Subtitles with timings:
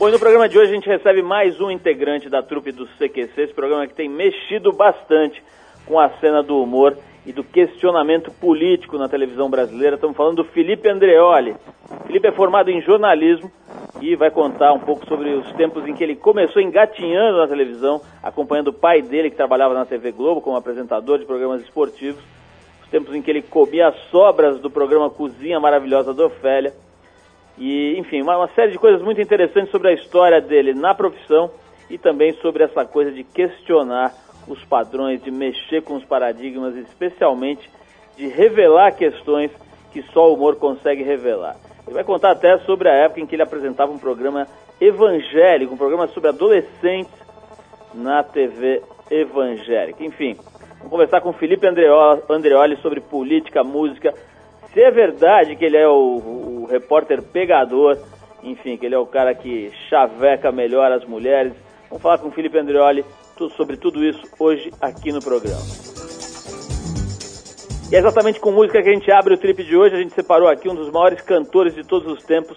[0.00, 3.32] Bom, no programa de hoje a gente recebe mais um integrante da trupe do CQC,
[3.36, 5.42] esse programa que tem mexido bastante
[5.84, 9.96] com a cena do humor e do questionamento político na televisão brasileira.
[9.96, 11.54] Estamos falando do Felipe Andreoli.
[12.06, 13.52] Felipe é formado em jornalismo
[14.00, 18.00] e vai contar um pouco sobre os tempos em que ele começou engatinhando na televisão,
[18.22, 22.24] acompanhando o pai dele, que trabalhava na TV Globo como apresentador de programas esportivos,
[22.82, 26.72] os tempos em que ele comia as sobras do programa Cozinha Maravilhosa da Ofélia
[27.58, 31.50] e, enfim, uma, uma, série de coisas muito interessantes sobre a história dele na profissão
[31.88, 34.14] e também sobre essa coisa de questionar
[34.48, 37.68] os padrões, de mexer com os paradigmas, especialmente
[38.16, 39.50] de revelar questões
[39.92, 41.56] que só o humor consegue revelar.
[41.86, 44.46] Ele vai contar até sobre a época em que ele apresentava um programa
[44.80, 47.12] evangélico, um programa sobre adolescentes
[47.92, 50.04] na TV evangélica.
[50.04, 50.36] Enfim,
[50.78, 54.14] vamos conversar com Felipe Andreoli sobre política, música,
[54.72, 57.98] se é verdade que ele é o, o repórter pegador,
[58.42, 61.52] enfim, que ele é o cara que chaveca melhor as mulheres,
[61.88, 63.04] vamos falar com o Felipe Andreoli
[63.56, 65.62] sobre tudo isso hoje aqui no programa.
[67.90, 69.96] E é exatamente com música que a gente abre o trip de hoje.
[69.96, 72.56] A gente separou aqui um dos maiores cantores de todos os tempos,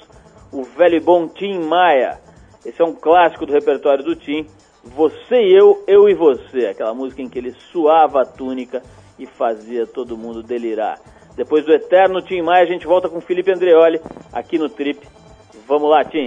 [0.51, 2.19] o velho e bom Tim Maia.
[2.63, 4.45] Esse é um clássico do repertório do Tim.
[4.83, 6.67] Você e eu, eu e você.
[6.67, 8.83] Aquela música em que ele suava a túnica
[9.17, 10.99] e fazia todo mundo delirar.
[11.35, 13.99] Depois do eterno Tim Maia, a gente volta com Felipe Andreoli
[14.31, 14.99] aqui no Trip.
[15.67, 16.25] Vamos lá, Tim.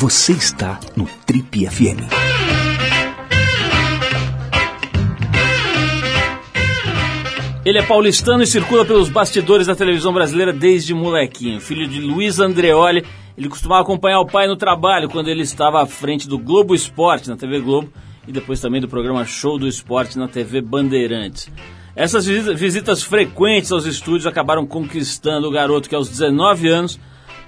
[0.00, 2.08] Você está no Trip FM.
[7.66, 11.60] Ele é paulistano e circula pelos bastidores da televisão brasileira desde molequinho.
[11.60, 13.04] Filho de Luiz Andreoli,
[13.36, 17.28] ele costumava acompanhar o pai no trabalho quando ele estava à frente do Globo Esporte
[17.28, 17.92] na TV Globo
[18.26, 21.52] e depois também do programa Show do Esporte na TV Bandeirantes.
[21.94, 26.98] Essas visitas frequentes aos estúdios acabaram conquistando o garoto que aos 19 anos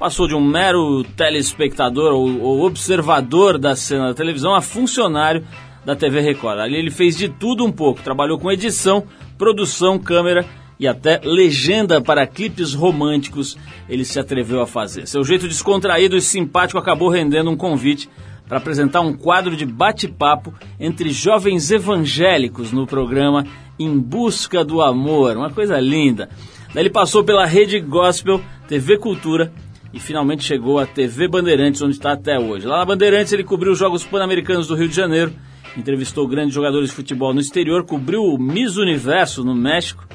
[0.02, 5.46] passou de um mero telespectador ou, ou observador da cena da televisão a funcionário
[5.84, 6.58] da TV Record.
[6.58, 9.04] Ali ele fez de tudo um pouco, trabalhou com edição,
[9.38, 10.44] produção, câmera
[10.76, 13.56] e até legenda para clipes românticos
[13.88, 15.06] ele se atreveu a fazer.
[15.06, 18.10] Seu jeito descontraído e simpático acabou rendendo um convite
[18.48, 23.46] para apresentar um quadro de bate-papo entre jovens evangélicos no programa
[23.78, 25.36] Em Busca do Amor.
[25.36, 26.28] Uma coisa linda.
[26.74, 29.52] Daí ele passou pela Rede Gospel, TV Cultura
[29.92, 32.66] e finalmente chegou à TV Bandeirantes, onde está até hoje.
[32.66, 35.32] Lá na Bandeirantes ele cobriu os Jogos Pan-Americanos do Rio de Janeiro
[35.76, 40.06] entrevistou grandes jogadores de futebol no exterior, cobriu o Miss Universo no México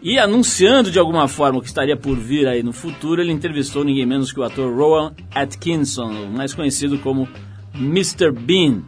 [0.00, 3.84] e anunciando de alguma forma o que estaria por vir aí no futuro, ele entrevistou
[3.84, 7.28] ninguém menos que o ator Rowan Atkinson, mais conhecido como
[7.74, 8.30] Mr.
[8.30, 8.82] Bean.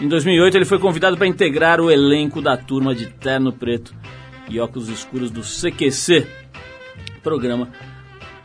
[0.00, 3.94] Em 2008 ele foi convidado para integrar o elenco da turma de terno preto
[4.48, 6.26] e óculos escuros do CQC,
[7.22, 7.68] programa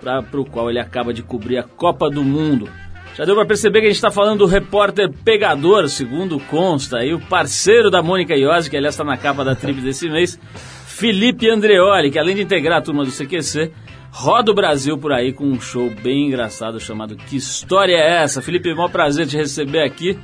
[0.02, 2.68] para o qual ele acaba de cobrir a Copa do Mundo.
[3.16, 7.14] Já deu para perceber que a gente está falando do repórter pegador, segundo consta, aí
[7.14, 10.40] o parceiro da Mônica Iose, que aliás está na capa da tribo desse mês,
[10.86, 13.72] Felipe Andreoli, que além de integrar a turma do CQC,
[14.12, 18.42] roda o Brasil por aí com um show bem engraçado chamado Que História é Essa?
[18.42, 20.18] Felipe, é um prazer te receber aqui.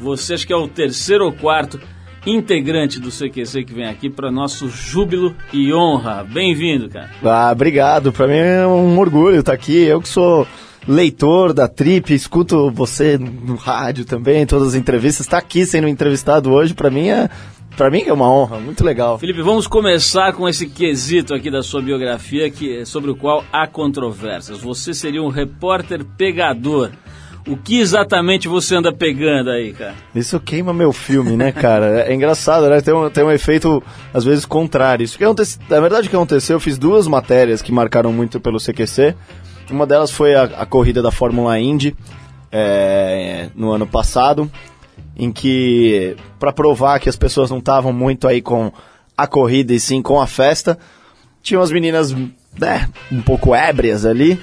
[0.00, 1.80] Você acho que é o terceiro ou quarto
[2.26, 6.24] integrante do CQC que vem aqui para nosso júbilo e honra.
[6.24, 7.10] Bem-vindo, cara.
[7.22, 8.12] Ah, obrigado.
[8.12, 9.84] Para mim é um orgulho estar aqui.
[9.84, 10.46] Eu que sou
[10.86, 16.50] leitor da Trip, escuto você no rádio também, todas as entrevistas, está aqui sendo entrevistado
[16.50, 17.28] hoje, para mim é
[17.76, 19.20] para mim é uma honra, muito legal.
[19.20, 23.68] Felipe, vamos começar com esse quesito aqui da sua biografia, que sobre o qual há
[23.68, 24.58] controvérsias.
[24.58, 26.90] Você seria um repórter pegador.
[27.48, 29.94] O que exatamente você anda pegando aí, cara?
[30.14, 32.02] Isso queima meu filme, né, cara?
[32.06, 32.80] É engraçado, né?
[32.80, 35.02] Tem um, tem um efeito, às vezes, contrário.
[35.02, 38.38] Isso que aconteceu, na verdade, o que aconteceu, eu fiz duas matérias que marcaram muito
[38.38, 39.14] pelo CQC.
[39.70, 41.96] Uma delas foi a, a corrida da Fórmula Indy
[42.52, 44.50] é, no ano passado,
[45.16, 48.70] em que, para provar que as pessoas não estavam muito aí com
[49.16, 50.78] a corrida e sim com a festa,
[51.42, 52.14] tinham as meninas
[52.56, 54.40] né, um pouco ébrias ali.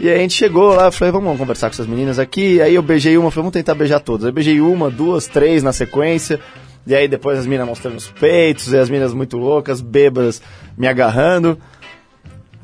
[0.00, 2.60] E aí a gente chegou lá, falei, vamos conversar com essas meninas aqui.
[2.60, 4.26] Aí eu beijei uma, falei, vamos tentar beijar todas.
[4.26, 6.40] Aí beijei uma, duas, três na sequência.
[6.86, 10.40] E aí depois as meninas mostrando os peitos, e as meninas muito loucas, bêbadas,
[10.76, 11.58] me agarrando.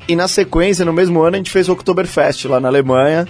[0.07, 3.27] E na sequência, no mesmo ano, a gente fez o Oktoberfest lá na Alemanha.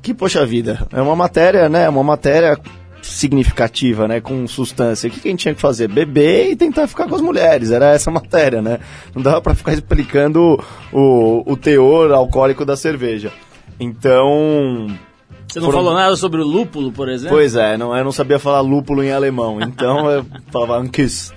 [0.00, 1.88] Que, poxa vida, é uma matéria, né?
[1.88, 2.58] Uma matéria
[3.02, 4.20] significativa, né?
[4.20, 5.08] Com substância.
[5.08, 5.88] O que, que a gente tinha que fazer?
[5.88, 7.70] Beber e tentar ficar com as mulheres.
[7.70, 8.78] Era essa matéria, né?
[9.14, 10.62] Não dava para ficar explicando
[10.92, 13.32] o, o teor alcoólico da cerveja.
[13.80, 14.88] Então,
[15.48, 15.78] você não Foram...
[15.78, 17.36] falou nada sobre o lúpulo, por exemplo?
[17.36, 21.32] Pois é, não, eu não sabia falar lúpulo em alemão, então eu falava Ankis.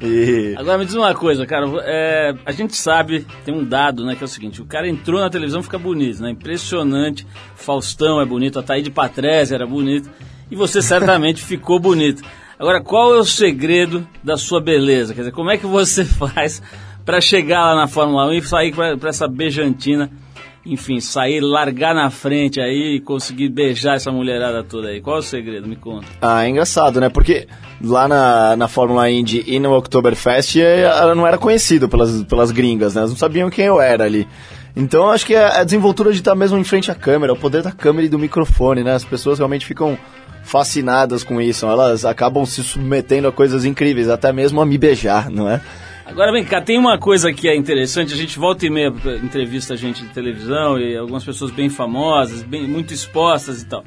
[0.00, 0.54] E...
[0.56, 1.66] Agora me diz uma coisa, cara.
[1.82, 5.20] É, a gente sabe, tem um dado, né, que é o seguinte: o cara entrou
[5.20, 6.30] na televisão fica bonito, né?
[6.30, 7.26] Impressionante.
[7.56, 10.08] Faustão é bonito, a Taíde Patrese era bonito.
[10.50, 12.22] E você certamente ficou bonito.
[12.58, 15.14] Agora, qual é o segredo da sua beleza?
[15.14, 16.62] Quer dizer, como é que você faz
[17.04, 20.10] para chegar lá na Fórmula 1 e sair para essa beijantina?
[20.68, 25.00] enfim, sair, largar na frente aí e conseguir beijar essa mulherada toda aí?
[25.00, 25.66] Qual é o segredo?
[25.66, 26.06] Me conta.
[26.20, 27.08] Ah, é engraçado, né?
[27.08, 27.48] Porque
[27.82, 32.94] lá na, na Fórmula Indy e no Oktoberfest ela não era conhecido pelas, pelas gringas,
[32.94, 33.00] né?
[33.00, 34.28] Elas não sabiam quem eu era ali.
[34.78, 37.62] Então acho que é a desenvoltura de estar mesmo em frente à câmera, o poder
[37.62, 38.94] da câmera e do microfone, né?
[38.94, 39.98] As pessoas realmente ficam
[40.44, 45.28] fascinadas com isso, elas acabam se submetendo a coisas incríveis, até mesmo a me beijar,
[45.28, 45.60] não é?
[46.06, 49.74] Agora vem cá, tem uma coisa que é interessante, a gente volta e meia entrevista
[49.74, 53.84] a gente de televisão e algumas pessoas bem famosas, bem, muito expostas e tal.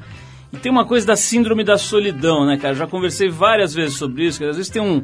[0.51, 2.75] E tem uma coisa da síndrome da solidão, né, cara?
[2.75, 5.01] Já conversei várias vezes sobre isso, que às vezes tem um,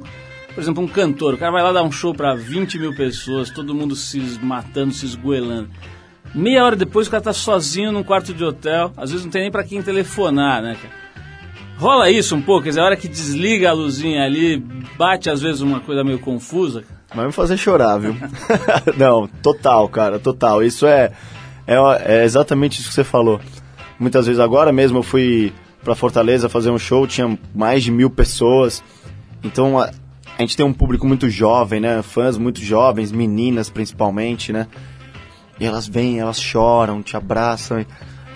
[0.58, 3.52] por exemplo, um cantor, o cara vai lá dar um show para 20 mil pessoas,
[3.52, 5.70] todo mundo se matando, se esgoelando.
[6.34, 9.44] Meia hora depois o cara tá sozinho num quarto de hotel, às vezes não tem
[9.44, 10.92] nem para quem telefonar, né, cara?
[11.78, 14.58] Rola isso um pouco, quer dizer, a hora que desliga a luzinha ali,
[14.98, 16.84] bate às vezes uma coisa meio confusa.
[17.14, 18.16] Vai me fazer chorar, viu?
[18.98, 20.64] Não, total, cara, total.
[20.64, 21.12] Isso é,
[21.68, 23.40] é, é, exatamente isso que você falou.
[24.00, 28.10] Muitas vezes agora mesmo eu fui para Fortaleza fazer um show, tinha mais de mil
[28.10, 28.84] pessoas.
[29.44, 29.78] Então
[30.38, 32.02] a gente tem um público muito jovem, né?
[32.02, 34.68] Fãs muito jovens, meninas principalmente, né?
[35.60, 37.86] E elas vêm, elas choram, te abraçam.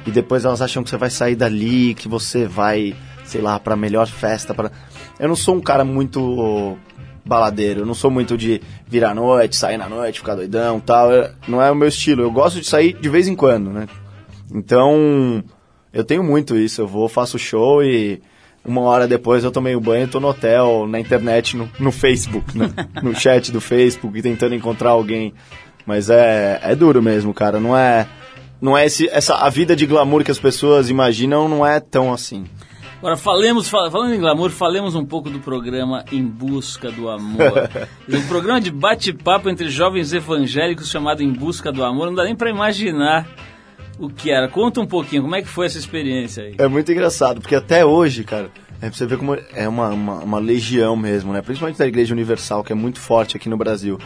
[0.05, 3.75] e depois elas acham que você vai sair dali, que você vai, sei lá, pra
[3.75, 4.51] melhor festa.
[4.53, 4.71] Pra...
[5.19, 6.75] Eu não sou um cara muito
[7.23, 11.11] baladeiro, eu não sou muito de virar à noite, sair na noite, ficar doidão tal.
[11.11, 12.23] Eu- não é o meu estilo.
[12.23, 13.85] Eu gosto de sair de vez em quando, né?
[14.51, 15.43] Então,
[15.93, 16.81] eu tenho muito isso.
[16.81, 18.19] Eu vou, faço show e
[18.63, 22.57] uma hora depois eu tomei o banho, tô no hotel, na internet, no, no Facebook,
[22.57, 22.71] né?
[23.01, 25.33] no chat do Facebook, tentando encontrar alguém.
[25.85, 27.59] Mas é, é duro mesmo, cara.
[27.59, 28.07] Não é,
[28.61, 32.13] não é esse, essa a vida de glamour que as pessoas imaginam não é tão
[32.13, 32.45] assim.
[32.99, 37.67] Agora, falemos, fal- falando em glamour, falemos um pouco do programa Em Busca do Amor.
[38.07, 42.05] um programa de bate-papo entre jovens evangélicos chamado Em Busca do Amor.
[42.05, 43.27] Não dá nem pra imaginar
[43.99, 44.47] o que era.
[44.47, 46.55] Conta um pouquinho, como é que foi essa experiência aí?
[46.57, 48.49] É muito engraçado, porque até hoje, cara,
[48.81, 51.41] é pra você ver como é uma, uma, uma legião mesmo, né?
[51.41, 53.99] Principalmente da Igreja Universal, que é muito forte aqui no Brasil.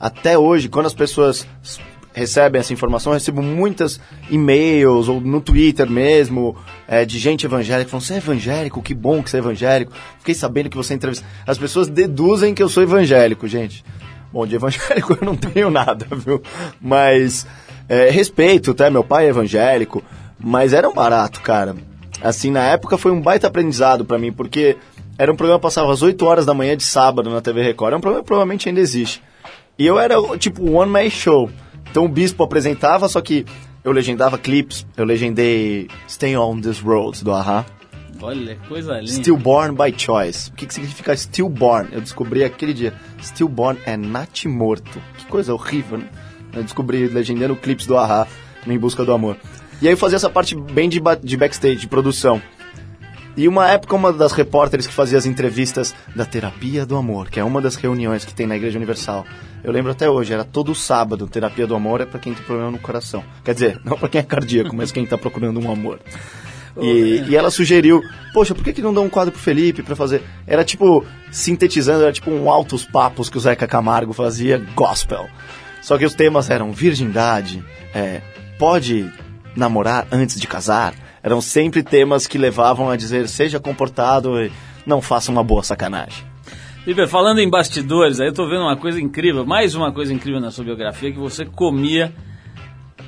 [0.00, 1.46] Até hoje, quando as pessoas
[2.16, 6.56] recebem essa informação, eu recebo muitas e-mails, ou no Twitter mesmo,
[6.88, 8.80] é, de gente evangélica, falando, você é evangélico?
[8.80, 9.92] Que bom que você é evangélico.
[10.18, 11.26] Fiquei sabendo que você entrevista...
[11.46, 13.84] As pessoas deduzem que eu sou evangélico, gente.
[14.32, 16.42] Bom, de evangélico eu não tenho nada, viu?
[16.80, 17.46] Mas
[17.88, 18.90] é, respeito, tá?
[18.90, 20.02] Meu pai é evangélico,
[20.38, 21.74] mas era um barato, cara.
[22.22, 24.76] Assim, na época foi um baita aprendizado pra mim, porque
[25.18, 27.94] era um programa que passava às 8 horas da manhã de sábado na TV Record.
[27.94, 29.22] É um programa que provavelmente ainda existe.
[29.78, 31.50] E eu era, tipo, um one man show.
[31.90, 33.44] Então o Bispo apresentava, só que
[33.84, 37.64] eu legendava clipes, eu legendei Stay on This Road, do Ahá.
[38.20, 39.12] Olha, coisa linda.
[39.12, 40.50] Stillborn by Choice.
[40.50, 41.90] O que, que significa stillborn?
[41.92, 42.94] Eu descobri aquele dia.
[43.22, 45.00] Stillborn é natimorto.
[45.18, 46.08] Que coisa horrível, né?
[46.56, 48.26] Eu descobri legendando clipes do Ahá
[48.66, 49.36] no Em Busca do Amor.
[49.80, 52.40] E aí eu fazia essa parte bem de, de backstage, de produção.
[53.36, 57.38] E uma época, uma das repórteres que fazia as entrevistas da Terapia do Amor, que
[57.38, 59.26] é uma das reuniões que tem na Igreja Universal.
[59.62, 61.26] Eu lembro até hoje, era todo sábado.
[61.26, 63.22] Terapia do Amor é pra quem tem problema no coração.
[63.44, 66.00] Quer dizer, não pra quem é cardíaco, mas quem tá procurando um amor.
[66.78, 68.02] E, e ela sugeriu,
[68.34, 70.22] poxa, por que, que não dá um quadro pro Felipe pra fazer?
[70.46, 75.26] Era tipo, sintetizando, era tipo um altos papos que o Zeca Camargo fazia, gospel.
[75.86, 77.64] Só que os temas eram virgindade,
[77.94, 78.20] é,
[78.58, 79.08] pode
[79.54, 80.92] namorar antes de casar.
[81.22, 84.50] Eram sempre temas que levavam a dizer, seja comportado e
[84.84, 86.24] não faça uma boa sacanagem.
[86.82, 90.40] Felipe, falando em bastidores, aí eu tô vendo uma coisa incrível, mais uma coisa incrível
[90.40, 92.12] na sua biografia, que você comia,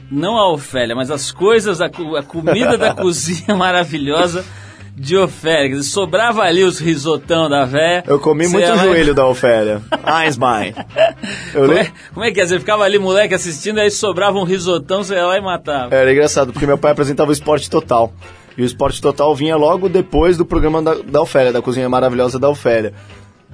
[0.09, 4.45] não a Ofélia, mas as coisas, a, a comida da cozinha maravilhosa
[4.97, 5.83] de Ofélia.
[5.83, 8.05] Sobrava ali os risotão da véia.
[8.07, 9.83] Eu comi muito o joelho da Ofélia.
[10.23, 10.75] Eins mine.
[11.55, 12.47] Eu Como é, como é que é?
[12.47, 15.95] Você ficava ali, moleque, assistindo, aí sobrava um risotão, você ia lá e matava.
[15.95, 18.13] Era engraçado, porque meu pai apresentava o Esporte Total.
[18.57, 22.39] E o Esporte Total vinha logo depois do programa da, da Ofélia, da Cozinha Maravilhosa
[22.39, 22.93] da Ofélia.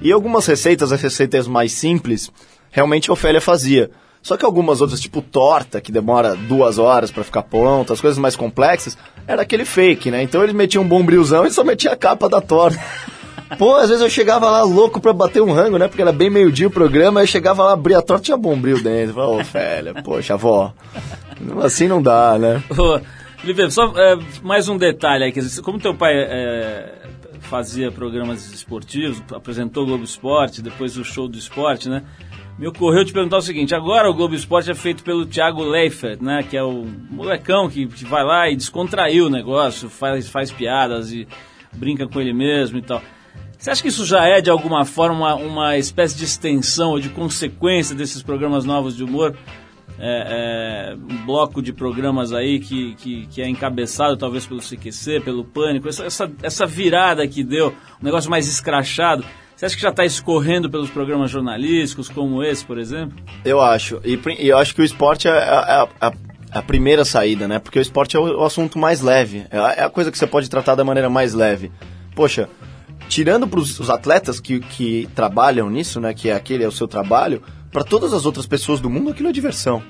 [0.01, 2.31] E algumas receitas, as receitas mais simples,
[2.71, 3.91] realmente a Ofélia fazia.
[4.25, 8.17] Só que algumas outras, tipo torta, que demora duas horas pra ficar pronta, as coisas
[8.17, 10.23] mais complexas, era aquele fake, né?
[10.23, 12.83] Então eles metiam um bombrilzão e só metia a capa da torta.
[13.59, 15.87] Pô, às vezes eu chegava lá louco pra bater um rango, né?
[15.87, 18.37] Porque era bem meio-dia o programa, aí eu chegava lá, abria a torta e tinha
[18.37, 19.11] bombril dentro.
[19.11, 20.73] Eu Falava, Ô, Ofélia, poxa, avó,
[21.63, 22.63] assim não dá, né?
[22.71, 22.99] Ô,
[23.37, 26.93] Felipe, só é, mais um detalhe aí, quer dizer, como teu pai é,
[27.41, 32.01] fazia programas esportivos, apresentou o Globo Esporte, depois o show do esporte, né?
[32.57, 36.21] Me ocorreu te perguntar o seguinte, agora o Globo Esporte é feito pelo Thiago Leifert,
[36.21, 36.41] né?
[36.41, 41.27] Que é o molecão que, vai lá e descontraiu o negócio, faz, faz piadas e
[41.73, 43.01] brinca com ele mesmo e tal.
[43.57, 46.99] Você acha que isso já é, de alguma forma, uma, uma espécie de extensão ou
[46.99, 49.35] de consequência desses programas novos de humor?
[49.97, 55.21] É, é, um bloco de programas aí que, que, que é encabeçado talvez pelo CQC,
[55.21, 59.25] pelo Pânico, essa, essa, essa virada que deu, um negócio mais escrachado.
[59.55, 63.17] Você acha que já está escorrendo pelos programas jornalísticos, como esse, por exemplo?
[63.45, 64.01] Eu acho.
[64.03, 66.13] E, e eu acho que o esporte é a, a- a-
[66.51, 67.59] a primeira saída, né?
[67.59, 69.45] Porque o esporte é o, o assunto mais leve.
[69.49, 71.71] É a, é a coisa que você pode tratar da maneira mais leve.
[72.15, 72.49] Poxa,
[73.09, 76.13] tirando para os atletas que, que trabalham nisso, né?
[76.13, 79.29] Que é aquele é o seu trabalho, para todas as outras pessoas do mundo aquilo
[79.29, 79.81] é diversão.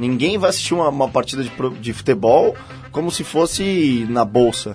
[0.00, 1.50] Ninguém vai assistir uma, uma partida de,
[1.80, 2.56] de futebol
[2.90, 4.74] como se fosse na bolsa.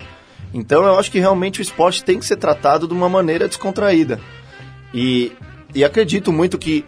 [0.53, 4.19] Então eu acho que realmente o esporte tem que ser tratado de uma maneira descontraída.
[4.93, 5.31] E,
[5.75, 6.85] e acredito muito que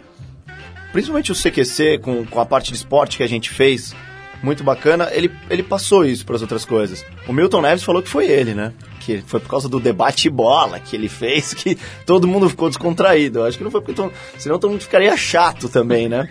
[0.92, 3.94] principalmente o CQC, com, com a parte de esporte que a gente fez,
[4.42, 7.04] muito bacana, ele, ele passou isso para as outras coisas.
[7.28, 8.72] O Milton Neves falou que foi ele, né?
[9.00, 11.76] Que foi por causa do debate bola que ele fez que
[12.06, 13.42] todo mundo ficou descontraído.
[13.44, 16.28] Acho que não foi porque senão todo mundo ficaria chato também, né?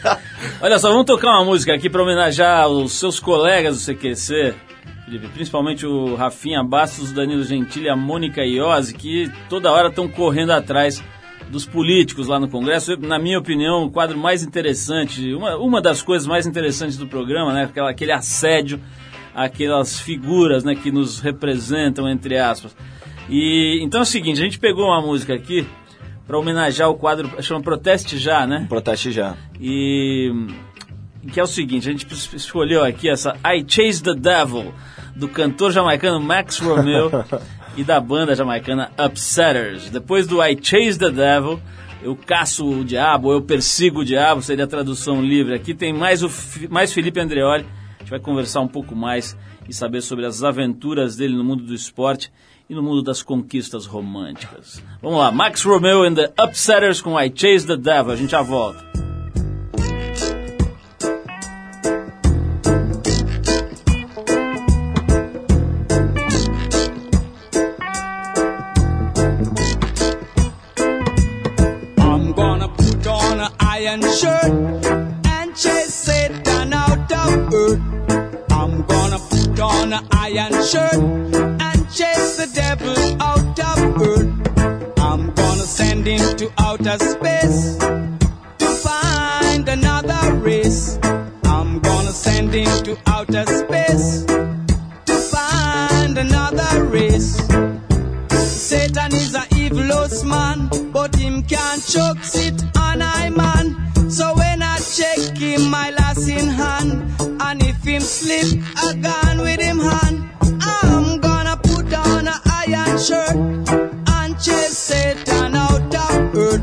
[0.60, 4.54] Olha só, vamos tocar uma música aqui para homenagear os seus colegas do CQC,
[5.12, 10.08] Felipe, principalmente o Rafinha Bastos, o Danilo Gentili a Mônica Iose, que toda hora estão
[10.08, 11.04] correndo atrás
[11.50, 12.96] dos políticos lá no Congresso.
[12.96, 17.52] Na minha opinião, o quadro mais interessante, uma, uma das coisas mais interessantes do programa,
[17.52, 17.64] né?
[17.64, 18.80] Aquela, aquele assédio
[19.34, 22.76] aquelas figuras né, que nos representam, entre aspas.
[23.30, 25.66] E então é o seguinte, a gente pegou uma música aqui
[26.26, 28.66] para homenagear o quadro, chama Proteste Já, né?
[28.68, 29.34] Proteste já.
[29.58, 30.30] E
[31.32, 34.72] que é o seguinte, a gente escolheu aqui essa I Chase the Devil
[35.14, 37.10] do cantor jamaicano Max Romeo
[37.76, 39.90] e da banda jamaicana Upsetters.
[39.90, 41.60] Depois do I Chase the Devil,
[42.02, 45.54] eu caço o diabo, eu persigo o diabo, seria a tradução livre.
[45.54, 46.30] Aqui tem mais, o,
[46.68, 47.64] mais Felipe Andreoli,
[47.96, 49.36] a gente vai conversar um pouco mais
[49.68, 52.32] e saber sobre as aventuras dele no mundo do esporte
[52.68, 54.82] e no mundo das conquistas românticas.
[55.00, 58.42] Vamos lá, Max Romeo and the Upsetters com I Chase the Devil, a gente já
[58.42, 59.11] volta.
[79.92, 84.98] An iron shirt and chase the devil out of earth.
[84.98, 87.76] I'm gonna send him to outer space
[88.58, 90.98] to find another race.
[91.44, 97.36] I'm gonna send him to outer space to find another race.
[98.30, 104.10] Satan is a evilous man, but him can't choke sit on I man.
[104.10, 109.38] So when I check him, my last in hand, and if him slip, I gone
[109.40, 109.71] with him
[113.12, 116.62] shirt and chase Satan out of earth.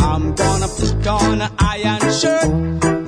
[0.00, 2.99] I'm gonna put on an iron shirt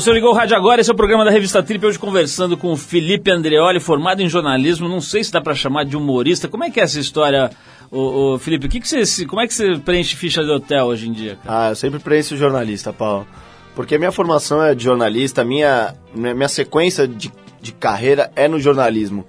[0.00, 2.72] você ligou o rádio agora, esse é o programa da Revista Trip, hoje conversando com
[2.72, 6.48] o Felipe Andreoli, formado em jornalismo, não sei se dá pra chamar de humorista.
[6.48, 7.50] Como é que é essa história,
[7.90, 8.64] ô, ô, Felipe?
[8.64, 11.36] O que que você, como é que você preenche ficha de hotel hoje em dia?
[11.44, 11.66] cara?
[11.66, 13.26] Ah, eu sempre preencho jornalista, Paulo.
[13.74, 18.58] Porque a minha formação é de jornalista, minha, minha, sequência de, de carreira é no
[18.58, 19.26] jornalismo.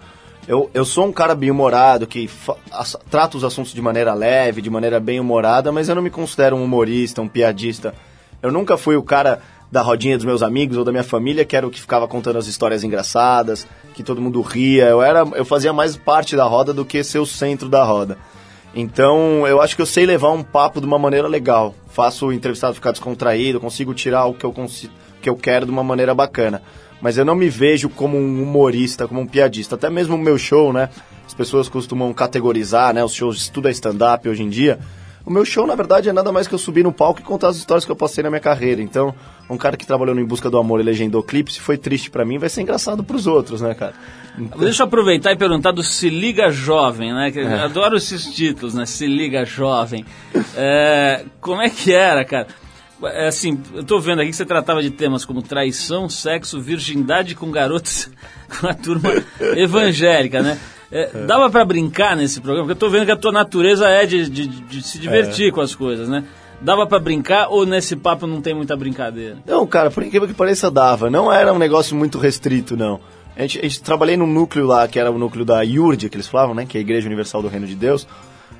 [0.48, 2.30] Eu, eu sou um cara bem-humorado, que
[3.10, 6.64] trata os assuntos de maneira leve, de maneira bem-humorada, mas eu não me considero um
[6.64, 7.94] humorista, um piadista.
[8.42, 11.56] Eu nunca fui o cara da rodinha dos meus amigos ou da minha família, que
[11.56, 14.86] era o que ficava contando as histórias engraçadas, que todo mundo ria.
[14.86, 18.18] Eu, era, eu fazia mais parte da roda do que ser o centro da roda.
[18.74, 21.76] Então, eu acho que eu sei levar um papo de uma maneira legal.
[21.90, 24.90] Faço o entrevistado ficar descontraído, consigo tirar o que eu, consi-
[25.22, 26.62] que eu quero de uma maneira bacana.
[27.02, 29.76] Mas eu não me vejo como um humorista, como um piadista.
[29.76, 30.90] Até mesmo o meu show, né?
[31.26, 33.04] As pessoas costumam categorizar, né?
[33.04, 34.80] Os shows tudo é stand-up hoje em dia.
[35.26, 37.50] O meu show, na verdade, é nada mais que eu subir no palco e contar
[37.50, 38.82] as histórias que eu passei na minha carreira.
[38.82, 39.14] Então,
[39.50, 42.10] um cara que trabalhou no Em Busca do Amor e legendou clipe, se foi triste
[42.10, 43.94] pra mim, vai ser engraçado pros outros, né, cara?
[44.58, 47.32] Deixa eu aproveitar e perguntar do Se Liga Jovem, né?
[47.36, 47.60] É.
[47.60, 48.86] adoro esses títulos, né?
[48.86, 50.06] Se Liga Jovem.
[50.56, 52.48] É, como é que era, cara?
[53.04, 57.34] É assim, eu tô vendo aqui que você tratava de temas como traição, sexo, virgindade
[57.34, 58.10] com garotos
[58.60, 59.10] com a turma
[59.56, 60.60] evangélica, né?
[60.92, 62.68] É, Dava pra brincar nesse programa?
[62.68, 65.52] Porque eu tô vendo que a tua natureza é de, de, de se divertir É.
[65.52, 66.24] com as coisas, né?
[66.60, 69.38] Dava pra brincar ou nesse papo não tem muita brincadeira?
[69.48, 71.10] Não, cara, por incrível que pareça, dava.
[71.10, 73.00] Não era um negócio muito restrito, não.
[73.36, 76.18] A gente, a gente trabalhei num núcleo lá, que era o núcleo da IURD, que
[76.18, 76.66] eles falavam, né?
[76.68, 78.06] Que é a Igreja Universal do Reino de Deus.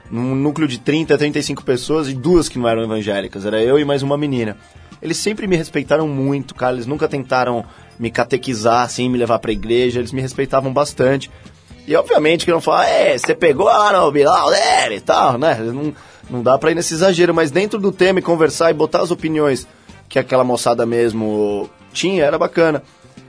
[0.10, 3.46] Num núcleo de 30 a 35 pessoas e duas que não eram evangélicas.
[3.46, 4.58] Era eu e mais uma menina.
[5.02, 6.74] Eles sempre me respeitaram muito, cara.
[6.76, 7.64] Eles nunca tentaram
[8.00, 10.00] me catequizar, assim, me levar pra igreja.
[10.00, 11.30] Eles me respeitavam bastante.
[11.92, 15.56] E obviamente que não falar, é, você pegou lá no Bilal dele e tal, né?
[15.60, 15.94] Não,
[16.30, 19.12] não dá pra ir nesse exagero, mas dentro do tema e conversar e botar as
[19.12, 19.68] opiniões
[20.08, 22.82] que aquela moçada mesmo tinha, era bacana.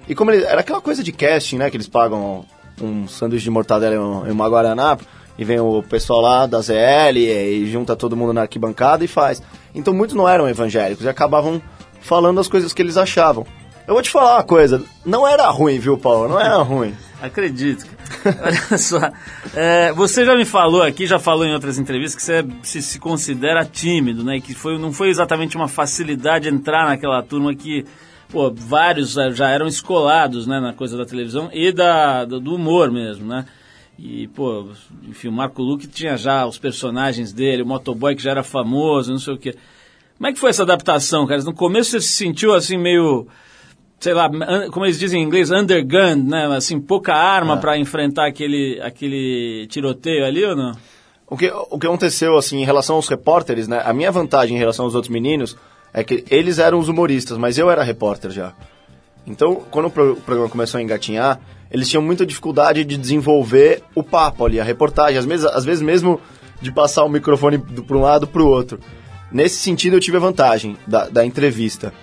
[0.09, 1.70] E como ele, era aquela coisa de casting, né?
[1.70, 2.44] Que eles pagam
[2.81, 4.96] um sanduíche de mortadela e um- e uma guaraná,
[5.38, 9.42] e vem o pessoal lá da ZL e, junta todo mundo na arquibancada e faz.
[9.75, 11.61] Então muitos não eram evangélicos e acabavam
[12.01, 13.46] falando as coisas que eles achavam.
[13.87, 16.29] Eu vou te falar uma coisa, não era ruim, viu, Paulo?
[16.29, 16.94] Não era ruim.
[17.22, 17.87] Acredito.
[18.42, 18.98] Olha só,
[19.54, 22.98] é, você já me falou aqui, já falou em outras entrevistas que você se, se
[22.98, 24.40] considera tímido, né?
[24.40, 27.87] Que foi, não foi exatamente uma facilidade entrar naquela turma que,
[28.28, 30.58] pô, vários já eram escolados, né?
[30.58, 33.46] Na coisa da televisão e da, do humor mesmo, né?
[33.96, 34.68] E, pô,
[35.04, 39.12] enfim, o Marco Luque tinha já os personagens dele, o motoboy que já era famoso,
[39.12, 39.54] não sei o quê.
[40.18, 41.40] Como é que foi essa adaptação, cara?
[41.42, 43.28] No começo você se sentiu assim meio
[44.03, 44.29] sei lá,
[44.73, 46.47] como eles dizem em inglês, undergunned, né?
[46.57, 50.73] Assim, pouca arma pra enfrentar aquele, aquele tiroteio ali ou não?
[51.25, 53.81] O que, o que aconteceu, assim, em relação aos repórteres, né?
[53.85, 55.57] A minha vantagem em relação aos outros meninos
[55.95, 58.53] é que eles eram os humoristas, mas eu era repórter já.
[59.25, 64.45] Então, quando o programa começou a engatinhar, eles tinham muita dificuldade de desenvolver o papo
[64.45, 65.17] ali, a reportagem.
[65.17, 66.21] Às vezes, às vezes mesmo
[66.61, 68.81] de passar o microfone para um lado para o outro.
[69.31, 71.95] Nesse sentido, eu tive a vantagem da, da entrevista.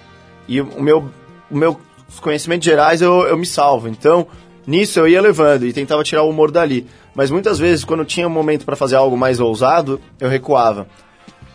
[0.47, 1.11] E o meu,
[1.51, 1.77] o meu
[2.09, 3.87] os conhecimentos gerais eu, eu me salvo.
[3.87, 4.27] Então,
[4.67, 6.85] nisso eu ia levando e tentava tirar o humor dali.
[7.15, 10.87] Mas muitas vezes, quando tinha um momento para fazer algo mais ousado, eu recuava.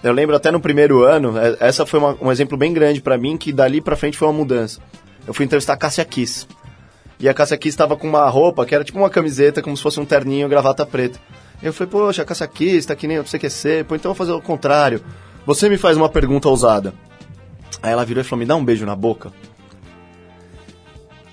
[0.03, 3.17] Eu lembro até no primeiro ano, é- essa foi uma- um exemplo bem grande para
[3.17, 4.81] mim, que dali para frente foi uma mudança.
[5.27, 6.47] Eu fui entrevistar a Cássia Kiss.
[7.19, 9.83] E a Cássia Kiss estava com uma roupa que era tipo uma camiseta, como se
[9.83, 11.19] fosse um terninho, gravata preta.
[11.63, 14.27] Eu falei, poxa, a Cássia Kiss tá que nem o CQC, pô, então eu vou
[14.27, 15.01] fazer o contrário.
[15.47, 16.93] Você me faz uma pergunta ousada.
[17.83, 19.33] Aí ela virou e falou, me dá um beijo na boca.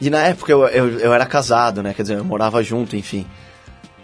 [0.01, 1.93] E na época eu, eu, eu era casado, né?
[1.93, 3.25] Quer dizer, eu morava junto, enfim.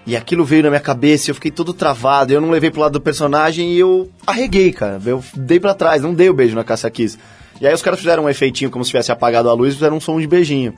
[0.05, 2.31] E aquilo veio na minha cabeça eu fiquei todo travado.
[2.31, 5.01] Eu não levei pro lado do personagem e eu arreguei, cara.
[5.03, 7.17] Eu dei pra trás, não dei o beijo na Cássia Kiss.
[7.59, 9.97] E aí os caras fizeram um efeitinho como se tivesse apagado a luz e fizeram
[9.97, 10.75] um som de beijinho.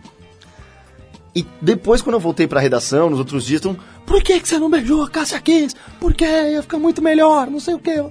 [1.36, 3.78] E depois, quando eu voltei pra redação, nos outros dias, estão...
[4.06, 5.76] Por que, que você não beijou a Cássia Kiss?
[6.00, 6.26] Por quê?
[6.26, 8.04] Ia ficar muito melhor, não sei o quê.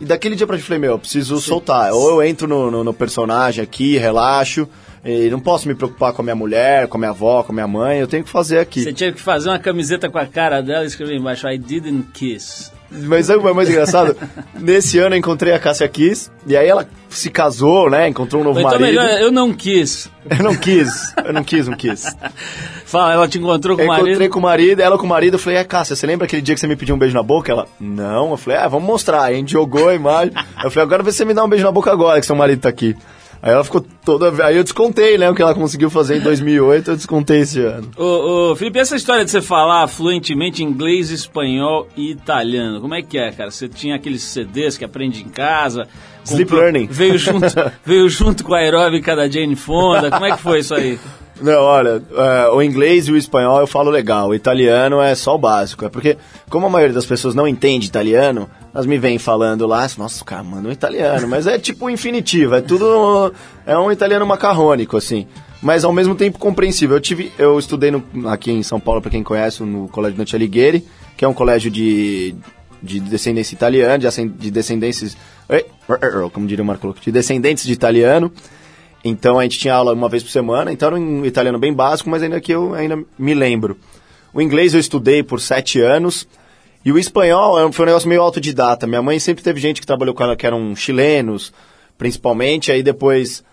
[0.00, 1.92] E daquele dia pra gente, eu falei, meu, eu preciso soltar.
[1.92, 4.68] Ou eu entro no, no, no personagem aqui, relaxo,
[5.04, 7.54] e não posso me preocupar com a minha mulher, com a minha avó, com a
[7.54, 8.82] minha mãe, eu tenho que fazer aqui.
[8.82, 12.08] Você tinha que fazer uma camiseta com a cara dela e escrever embaixo, I didn't
[12.12, 12.70] kiss.
[12.90, 14.14] Mas sabe o que é mais engraçado?
[14.54, 18.06] Nesse ano eu encontrei a Cássia Kiss, e aí ela se casou, né?
[18.06, 18.86] Encontrou um novo então marido.
[18.86, 20.10] melhor, eu não quis.
[20.28, 22.04] Eu não quis, eu não quis, não quis.
[22.84, 24.30] Fala, ela te encontrou com Eu o encontrei marido.
[24.32, 26.54] com o marido, ela com o marido, eu falei, é Cássia, você lembra aquele dia
[26.54, 27.50] que você me pediu um beijo na boca?
[27.50, 28.32] Ela, não.
[28.32, 29.22] Eu falei, ah, vamos mostrar.
[29.22, 30.34] Aí a gente jogou a imagem.
[30.62, 32.36] Eu falei, agora vê se você me dá um beijo na boca agora, que seu
[32.36, 32.94] marido tá aqui.
[33.42, 34.46] Aí ela ficou toda...
[34.46, 37.90] Aí eu descontei, né, o que ela conseguiu fazer em 2008, eu descontei esse ano.
[37.96, 43.02] Ô, ô, Felipe, essa história de você falar fluentemente inglês, espanhol e italiano, como é
[43.02, 43.50] que é, cara?
[43.50, 45.88] Você tinha aqueles CDs que aprende em casa?
[46.24, 46.86] Sleep comprou- Learning.
[46.88, 47.46] Veio junto,
[47.84, 50.96] veio junto com a aeróbica da Jane Fonda, como é que foi isso aí?
[51.40, 55.34] Não, olha, é, o inglês e o espanhol eu falo legal, o italiano é só
[55.34, 55.84] o básico.
[55.84, 56.16] É porque,
[56.48, 60.24] como a maioria das pessoas não entende italiano, elas me vêm falando lá, nossa, o
[60.24, 63.32] cara manda um italiano, mas é tipo infinitivo, é tudo.
[63.66, 65.26] É um italiano macarrônico, assim.
[65.60, 66.96] Mas ao mesmo tempo compreensível.
[66.96, 67.30] Eu tive.
[67.38, 70.84] Eu estudei no- aqui em São Paulo, para quem conhece, no Colégio Dante Alighieri,
[71.16, 72.34] que é um colégio de,
[72.82, 75.16] de descendência italiana, de, de descendências.
[75.48, 75.64] Ei,
[76.32, 78.32] Como diria o Marco Luco, de descendentes de italiano.
[79.04, 82.08] Então a gente tinha aula uma vez por semana, então era um italiano bem básico,
[82.08, 83.76] mas ainda que eu ainda me lembro.
[84.32, 86.26] O inglês eu estudei por sete anos,
[86.84, 88.86] e o espanhol é foi um negócio meio autodidata.
[88.86, 91.52] Minha mãe sempre teve gente que trabalhou com ela que eram chilenos,
[91.96, 93.44] principalmente, aí depois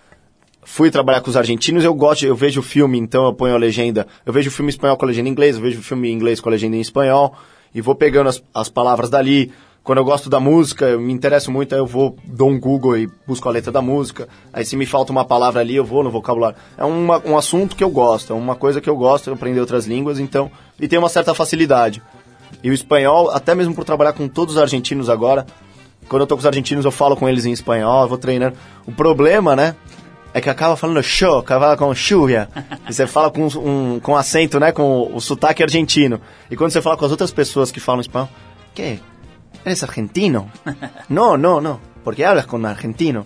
[0.64, 4.06] fui trabalhar com os argentinos, eu gosto, eu vejo filme, então eu ponho a legenda,
[4.26, 6.50] eu vejo filme espanhol com a legenda em inglês, eu vejo filme em inglês com
[6.50, 7.34] a legenda em espanhol,
[7.74, 9.52] e vou pegando as, as palavras dali.
[9.84, 12.98] Quando eu gosto da música, eu me interesso muito, aí eu vou, dou um Google
[12.98, 14.28] e busco a letra da música.
[14.54, 16.58] Aí se me falta uma palavra ali, eu vou no vocabulário.
[16.78, 19.88] É uma, um assunto que eu gosto, é uma coisa que eu gosto, aprender outras
[19.88, 20.52] línguas, então.
[20.80, 22.04] E tem uma certa facilidade.
[22.64, 25.46] E o espanhol, até mesmo por trabalhar com todos os argentinos agora,
[26.08, 28.58] quando eu tô com os argentinos, eu falo com eles em espanhol, eu vou treinando.
[28.86, 29.76] O problema, né?
[30.34, 32.50] É que acaba falando show, acaba com chuva.
[32.88, 34.72] E você fala com, um, com acento, né?
[34.72, 36.20] Com o, o sotaque argentino.
[36.52, 38.30] E quando você fala com as outras pessoas que falam espanhol,
[38.74, 39.00] que?
[39.66, 40.52] Eres argentino?
[41.10, 41.80] não, não, não.
[42.04, 43.26] Porque hablas com argentino.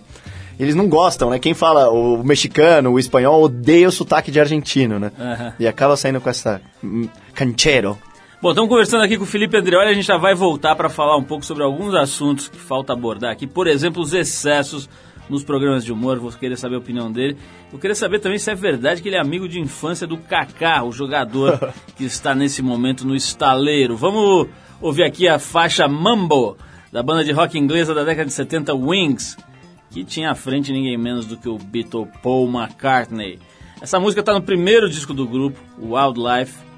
[0.58, 1.38] Eles não gostam, né?
[1.38, 5.10] Quem fala o mexicano, o espanhol, odeia o sotaque de argentino, né?
[5.18, 5.54] Aham.
[5.58, 7.98] E acaba saindo com essa hum, canchero.
[8.44, 11.16] Bom, estamos conversando aqui com o Felipe Andreoli, a gente já vai voltar para falar
[11.16, 13.46] um pouco sobre alguns assuntos que falta abordar aqui.
[13.46, 14.86] Por exemplo, os excessos
[15.30, 17.38] nos programas de humor, vou querer saber a opinião dele.
[17.72, 20.84] Eu queria saber também se é verdade que ele é amigo de infância do Kaká,
[20.84, 23.96] o jogador que está nesse momento no estaleiro.
[23.96, 24.46] Vamos
[24.78, 26.58] ouvir aqui a faixa Mambo,
[26.92, 29.38] da banda de rock inglesa da década de 70, Wings,
[29.90, 33.38] que tinha à frente ninguém menos do que o Beatle Paul McCartney.
[33.80, 36.73] Essa música está no primeiro disco do grupo, Wildlife,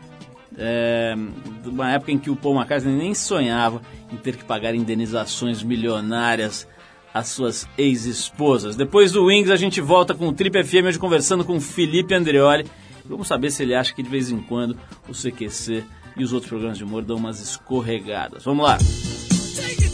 [0.59, 1.15] é,
[1.63, 5.63] de uma época em que o Paul McCartney nem sonhava em ter que pagar indenizações
[5.63, 6.67] milionárias
[7.13, 8.77] às suas ex-esposas.
[8.77, 12.67] Depois do Wings, a gente volta com o Trip FM hoje conversando com Felipe Andreoli.
[13.05, 14.77] Vamos saber se ele acha que de vez em quando
[15.09, 15.85] o CQC
[16.17, 18.45] e os outros programas de humor dão umas escorregadas.
[18.45, 18.79] Vamos lá!
[19.57, 19.86] Yeah.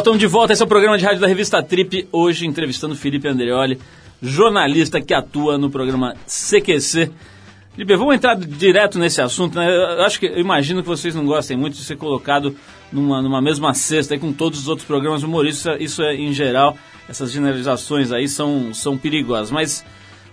[0.00, 0.54] Estamos de volta.
[0.54, 2.08] Esse é o programa de rádio da revista Trip.
[2.10, 3.78] Hoje entrevistando Felipe Andreoli,
[4.22, 7.10] jornalista que atua no programa CQC.
[7.74, 9.56] Felipe, vamos entrar direto nesse assunto.
[9.58, 9.70] Né?
[9.70, 12.56] Eu acho que eu imagino que vocês não gostem muito de ser colocado
[12.90, 15.78] numa, numa mesma cesta aí com todos os outros programas humorísticos.
[15.78, 19.50] Isso é em geral, essas generalizações aí são, são perigosas.
[19.50, 19.84] Mas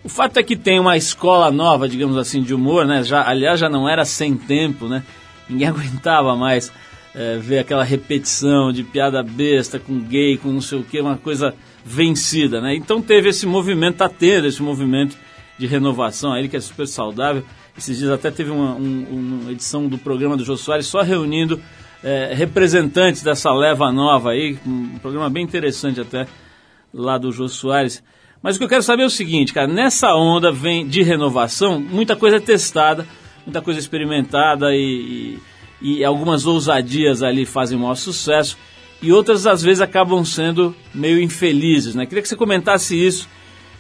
[0.02, 3.04] o fato é que tem uma escola nova, digamos assim, de humor, né?
[3.04, 5.04] Já, aliás, já não era sem tempo, né?
[5.50, 6.72] Ninguém aguentava mais
[7.18, 11.18] é, ver aquela repetição de piada besta com gay, com não sei o que, uma
[11.18, 12.76] coisa vencida, né?
[12.76, 15.18] Então teve esse movimento, tá tendo esse movimento
[15.58, 17.44] de renovação aí, que é super saudável.
[17.76, 21.60] Esses dias até teve uma, um, uma edição do programa do Jô Soares só reunindo
[22.04, 26.28] é, representantes dessa leva nova aí, um programa bem interessante até
[26.94, 28.04] lá do Jô Soares.
[28.44, 31.80] Mas o que eu quero saber é o seguinte, cara, nessa onda vem de renovação,
[31.80, 33.08] muita coisa é testada,
[33.44, 35.40] muita coisa experimentada e, e,
[35.82, 38.58] e algumas ousadias ali fazem maior sucesso
[39.02, 42.06] e outras às vezes acabam sendo meio infelizes, né?
[42.06, 43.30] Queria que você comentasse isso,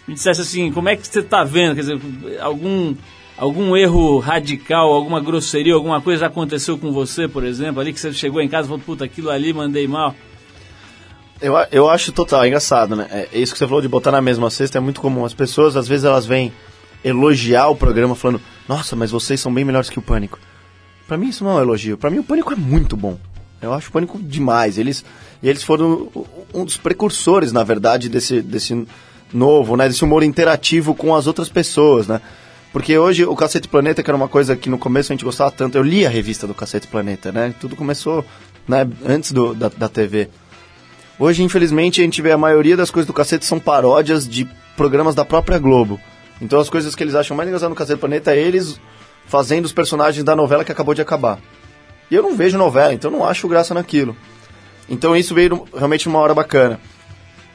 [0.08, 2.00] me dissesse assim, como é que você está vendo, quer dizer,
[2.40, 2.96] algum
[3.38, 8.12] algum erro radical, alguma grosseria, alguma coisa aconteceu com você, por exemplo, ali que você
[8.12, 10.16] chegou em casa e falou, puta, aquilo ali mandei mal.
[11.40, 13.08] Eu, eu acho total, é engraçado, né?
[13.12, 15.24] É, isso que você falou de botar na mesma cesta é muito comum.
[15.24, 16.52] As pessoas, às vezes, elas vêm
[17.04, 20.40] elogiar o programa falando, nossa, mas vocês são bem melhores que o Pânico.
[21.08, 21.98] Pra mim isso não é um elogio.
[21.98, 23.17] Pra mim o Pânico é muito bom.
[23.62, 24.78] Eu acho o Pânico demais.
[24.78, 25.04] Eles,
[25.41, 26.10] eles foram
[26.54, 28.86] um dos precursores, na verdade, desse, desse
[29.34, 29.88] novo, né?
[29.88, 32.22] Desse humor interativo com as outras pessoas, né?
[32.72, 35.50] Porque hoje o Cacete Planeta, que era uma coisa que no começo a gente gostava
[35.50, 37.54] tanto, eu li a revista do Cacete Planeta, né?
[37.60, 38.24] Tudo começou
[38.67, 40.30] né, antes do, da, da TV.
[41.17, 45.15] Hoje, infelizmente, a gente vê a maioria das coisas do Cacete são paródias de programas
[45.15, 46.00] da própria Globo.
[46.39, 48.80] Então as coisas que eles acham mais engraçadas no Cacete Planeta é eles
[49.28, 51.40] fazendo os personagens da novela que acabou de acabar.
[52.10, 54.16] E eu não vejo novela, então não acho graça naquilo.
[54.90, 56.80] Então isso veio realmente uma hora bacana.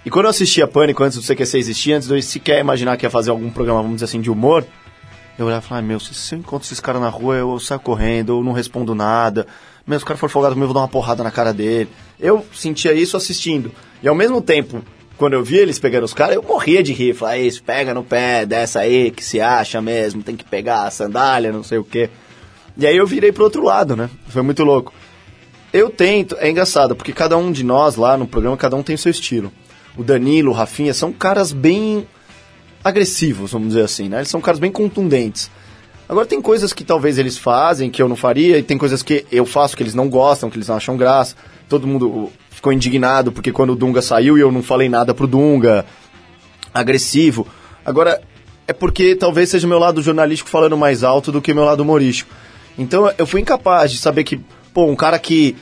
[0.05, 3.07] E quando eu assistia Pânico antes do CQC existir, antes de eu sequer imaginar que
[3.07, 4.67] ia fazer algum programa, vamos dizer assim, de humor,
[5.39, 8.33] eu olhava e falava, meu, se, eu encontro esses caras na rua, eu saio correndo,
[8.33, 9.47] eu não respondo nada.
[9.87, 11.89] Meu, se o cara for folgado eu vou dar uma porrada na cara dele.
[12.21, 13.73] Eu sentia isso assistindo.
[14.03, 14.83] E ao mesmo tempo,
[15.23, 17.15] quando eu via eles pegando os caras, eu morria de rir.
[17.15, 20.91] Falava, isso, pega no pé, dessa aí, que se acha mesmo, tem que pegar a
[20.91, 22.11] sandália, não sei o quê.
[22.77, 24.11] E aí eu virei pro outro lado, né?
[24.27, 24.93] Foi muito louco.
[25.73, 28.97] Eu tento, é engraçado, porque cada um de nós lá no programa, cada um tem
[28.97, 29.53] seu estilo.
[29.97, 32.05] O Danilo, o Rafinha, são caras bem
[32.83, 34.17] agressivos, vamos dizer assim, né?
[34.17, 35.53] Eles são caras bem contundentes.
[36.09, 39.25] Agora tem coisas que talvez eles fazem que eu não faria, e tem coisas que
[39.31, 41.37] eu faço que eles não gostam, que eles não acham graça.
[41.69, 42.29] Todo mundo
[42.63, 45.85] ficou indignado porque quando o Dunga saiu e eu não falei nada pro Dunga,
[46.73, 47.45] agressivo.
[47.85, 48.23] Agora,
[48.69, 52.31] é porque talvez seja meu lado jornalístico falando mais alto do que meu lado humorístico.
[52.79, 54.41] Então eu fui incapaz de saber que,
[54.73, 55.57] pô, um cara que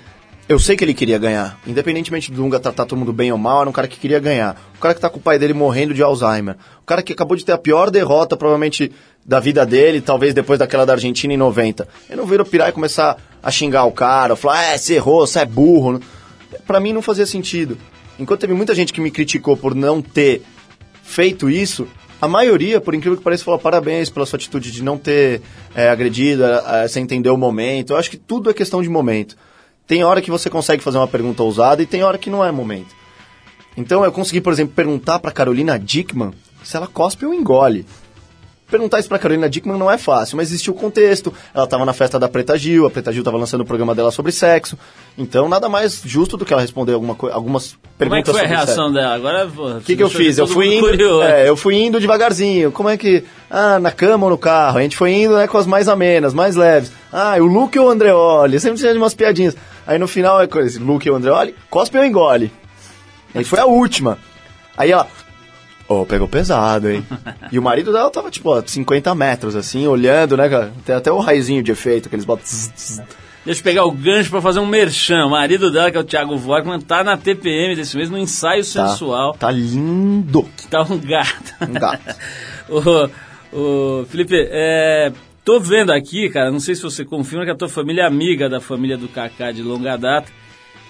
[0.47, 1.59] eu sei que ele queria ganhar.
[1.67, 4.61] Independentemente do Dunga tratar todo mundo bem ou mal, era um cara que queria ganhar.
[4.77, 6.57] O cara que tá com o pai dele morrendo de Alzheimer.
[6.83, 8.93] O cara que acabou de ter a pior derrota, provavelmente,
[9.25, 11.89] da vida dele, talvez depois daquela da Argentina em 90.
[12.11, 15.39] Eu não viro pirar e começar a xingar o cara, falar, é, você errou, você
[15.39, 15.99] é burro.
[16.67, 17.79] Pra mim não fazia sentido.
[18.19, 20.43] Enquanto teve muita gente que me criticou por não ter
[21.03, 21.89] feito isso,
[22.21, 25.41] a maioria, por incrível que pareça, falou parabéns pela sua atitude de não ter
[25.75, 27.95] é, agredido, é, você entendeu o momento.
[27.95, 29.37] Eu acho que tudo é questão de momento.
[29.87, 32.53] Tem hora que você consegue fazer uma pergunta ousada e tem hora que não é
[32.53, 32.95] momento.
[33.77, 36.33] Então eu consegui, por exemplo, perguntar para Carolina Dickman
[36.63, 37.87] se ela cospe ou engole.
[38.71, 41.33] Perguntar isso pra Carolina Dickman não é fácil, mas existe o contexto.
[41.53, 44.11] Ela estava na festa da Preta Gil, a Preta Gil estava lançando o programa dela
[44.11, 44.79] sobre sexo.
[45.19, 48.41] Então nada mais justo do que ela responder alguma algumas perguntas Como é que foi
[48.41, 48.93] a reação sexo.
[48.95, 49.15] dela?
[49.15, 50.39] Agora O que, que eu fiz?
[50.39, 52.71] Eu fui indo, é, eu fui indo devagarzinho.
[52.73, 53.25] Como é que.
[53.51, 54.79] Ah, na cama ou no carro?
[54.79, 56.93] A gente foi indo né, com as mais amenas, mais leves.
[57.13, 58.61] Ah, o Luke ou o Andreoli?
[58.61, 59.57] Sempre tinha umas piadinhas.
[59.87, 62.53] Aí no final é coisa, Luke ou Andreoli, cospe ou engole?
[63.35, 64.19] Aí foi a última.
[64.77, 65.09] Aí ela,
[65.91, 67.05] oh, pegou pesado, hein?
[67.51, 70.73] e o marido dela tava, tipo, a 50 metros, assim, olhando, né, cara?
[70.85, 72.45] Tem até o raizinho de efeito que eles botam.
[73.45, 75.27] Deixa eu pegar o gancho para fazer um merchan.
[75.27, 78.63] O marido dela, que é o Thiago Vorkman, tá na TPM desse mês, no ensaio
[78.63, 79.35] tá, sensual.
[79.35, 80.49] Tá lindo.
[80.71, 81.55] Tá um gato.
[81.69, 82.17] Um gato.
[83.53, 85.11] o, o Felipe, é,
[85.45, 88.49] tô vendo aqui, cara, não sei se você confirma que a tua família é amiga
[88.49, 90.31] da família do Kaká de longa data,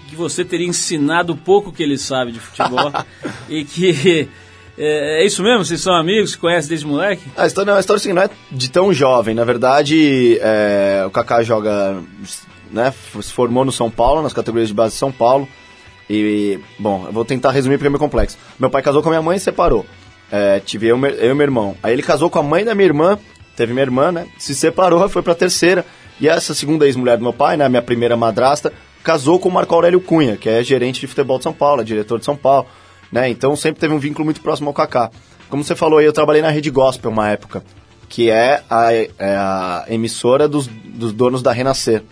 [0.09, 2.93] que você teria ensinado o pouco que ele sabe de futebol
[3.49, 4.29] e que
[4.79, 5.64] é, é, isso mesmo?
[5.64, 6.33] Vocês são amigos?
[6.33, 7.23] Se conhecem desde moleque?
[7.37, 9.35] A história, a história assim, não é de tão jovem.
[9.35, 12.03] Na verdade, é, o Kaká joga,
[12.71, 15.49] né, se formou no São Paulo, nas categorias de base de São Paulo.
[16.09, 18.37] E, bom, eu vou tentar resumir porque é meio complexo.
[18.59, 19.87] Meu pai casou com a minha mãe e separou.
[20.31, 21.77] É, tive eu, eu e meu irmão.
[21.83, 23.18] Aí ele casou com a mãe da minha irmã,
[23.57, 24.27] teve minha irmã, né?
[24.39, 25.85] Se separou, foi pra terceira.
[26.21, 27.68] E essa segunda ex-mulher do meu pai, né?
[27.68, 31.45] Minha primeira madrasta, casou com o Marco Aurélio Cunha, que é gerente de futebol de
[31.45, 32.66] São Paulo, é diretor de São Paulo,
[33.11, 33.29] né?
[33.29, 35.11] Então sempre teve um vínculo muito próximo ao Kaká.
[35.49, 37.63] Como você falou aí, eu trabalhei na Rede Gospel uma época,
[38.09, 42.03] que é a, é a emissora dos, dos donos da Renascer.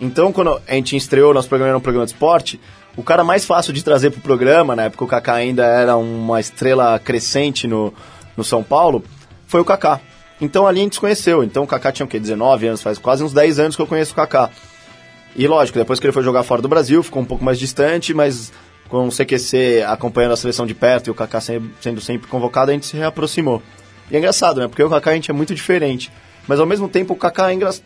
[0.00, 2.60] Então, quando a gente estreou, nosso programa era um programa de esporte,
[2.96, 6.40] o cara mais fácil de trazer pro programa, na época o Kaká ainda era uma
[6.40, 7.92] estrela crescente no,
[8.36, 9.02] no São Paulo,
[9.46, 10.00] foi o Kaká.
[10.40, 11.42] Então ali a gente se conheceu.
[11.42, 12.18] Então o Kaká tinha o quê?
[12.18, 14.50] 19 anos, faz quase uns 10 anos que eu conheço o Kaká.
[15.34, 18.12] E lógico, depois que ele foi jogar fora do Brasil, ficou um pouco mais distante,
[18.14, 18.52] mas
[18.88, 22.74] com o CQC acompanhando a seleção de perto e o Kaká sendo sempre convocado, a
[22.74, 23.62] gente se reaproximou.
[24.10, 24.68] E é engraçado, né?
[24.68, 26.10] Porque o Kaká a gente é muito diferente.
[26.46, 27.84] Mas ao mesmo tempo o Kaká é engraçado.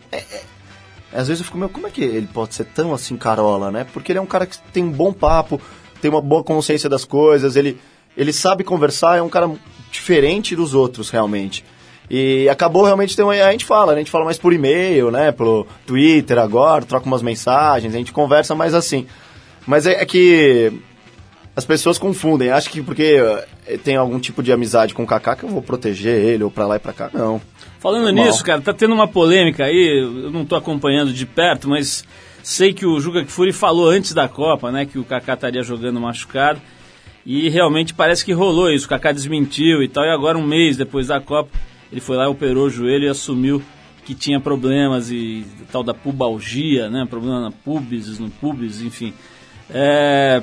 [1.11, 3.85] Às vezes eu fico, meu, como é que ele pode ser tão assim carola, né?
[3.93, 5.61] Porque ele é um cara que tem um bom papo,
[6.01, 7.79] tem uma boa consciência das coisas, ele,
[8.17, 9.51] ele sabe conversar, é um cara
[9.91, 11.63] diferente dos outros, realmente.
[12.09, 13.97] E acabou realmente ter uma, a gente fala, né?
[13.97, 15.31] A gente fala mais por e-mail, né?
[15.31, 19.05] Pelo Twitter agora, troca umas mensagens, a gente conversa mais assim.
[19.67, 20.73] Mas é, é que
[21.55, 23.17] as pessoas confundem, acho que porque
[23.67, 26.49] eh, tem algum tipo de amizade com o Kaká que eu vou proteger ele ou
[26.49, 27.39] pra lá e pra cá, não.
[27.79, 32.03] Falando nisso, cara, tá tendo uma polêmica aí, eu não tô acompanhando de perto, mas
[32.41, 35.99] sei que o Juca Kfouri falou antes da Copa, né, que o Kaká estaria jogando
[35.99, 36.61] machucado.
[37.25, 40.75] E realmente parece que rolou isso, o Kaká desmentiu e tal, e agora um mês
[40.75, 41.51] depois da Copa,
[41.91, 43.61] ele foi lá, operou o joelho e assumiu
[44.05, 49.13] que tinha problemas e tal da pubalgia, né, problema na pubis, no pubis, enfim.
[49.69, 50.41] É,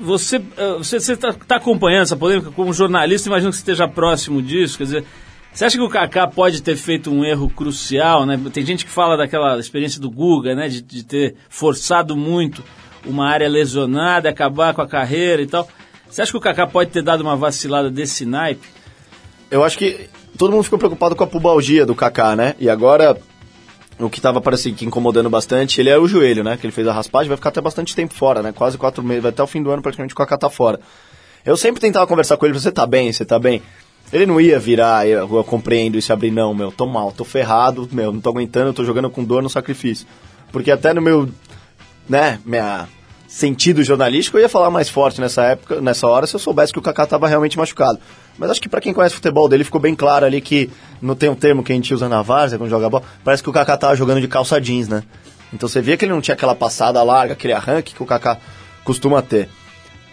[0.00, 4.78] você eh, você está acompanhando essa polêmica como jornalista, imagino que você esteja próximo disso,
[4.78, 5.04] quer dizer,
[5.52, 8.38] você acha que o Kaká pode ter feito um erro crucial, né?
[8.52, 12.62] Tem gente que fala daquela experiência do Guga, né, de, de ter forçado muito
[13.06, 15.66] uma área lesionada, acabar com a carreira e tal.
[16.10, 18.66] Você acha que o Kaká pode ter dado uma vacilada desse naipe?
[19.50, 22.54] Eu acho que todo mundo ficou preocupado com a pubalgia do Kaká, né?
[22.58, 23.16] E agora
[23.98, 26.56] o que tava parecendo que incomodando bastante, ele é o joelho, né?
[26.56, 28.52] Que ele fez a raspagem, vai ficar até bastante tempo fora, né?
[28.52, 30.80] Quase quatro meses, vai até o fim do ano praticamente o Kaká tá fora.
[31.44, 33.62] Eu sempre tentava conversar com ele, você tá bem, você tá bem.
[34.12, 37.88] Ele não ia virar, eu, eu compreendo e abrir, não, meu, tô mal, tô ferrado,
[37.90, 40.06] meu, não tô aguentando, tô jogando com dor no sacrifício.
[40.52, 41.28] Porque até no meu,
[42.08, 42.88] né, minha
[43.28, 46.78] sentido jornalístico, eu ia falar mais forte nessa época, nessa hora, se eu soubesse que
[46.78, 47.98] o Kaká tava realmente machucado.
[48.38, 50.70] Mas acho que pra quem conhece o futebol dele, ficou bem claro ali que
[51.00, 53.50] não tem um termo que a gente usa na várzea quando joga bola, parece que
[53.50, 55.02] o Kaká tava jogando de calça jeans, né?
[55.52, 58.38] Então você via que ele não tinha aquela passada larga, aquele arranque que o Kaká
[58.84, 59.48] costuma ter.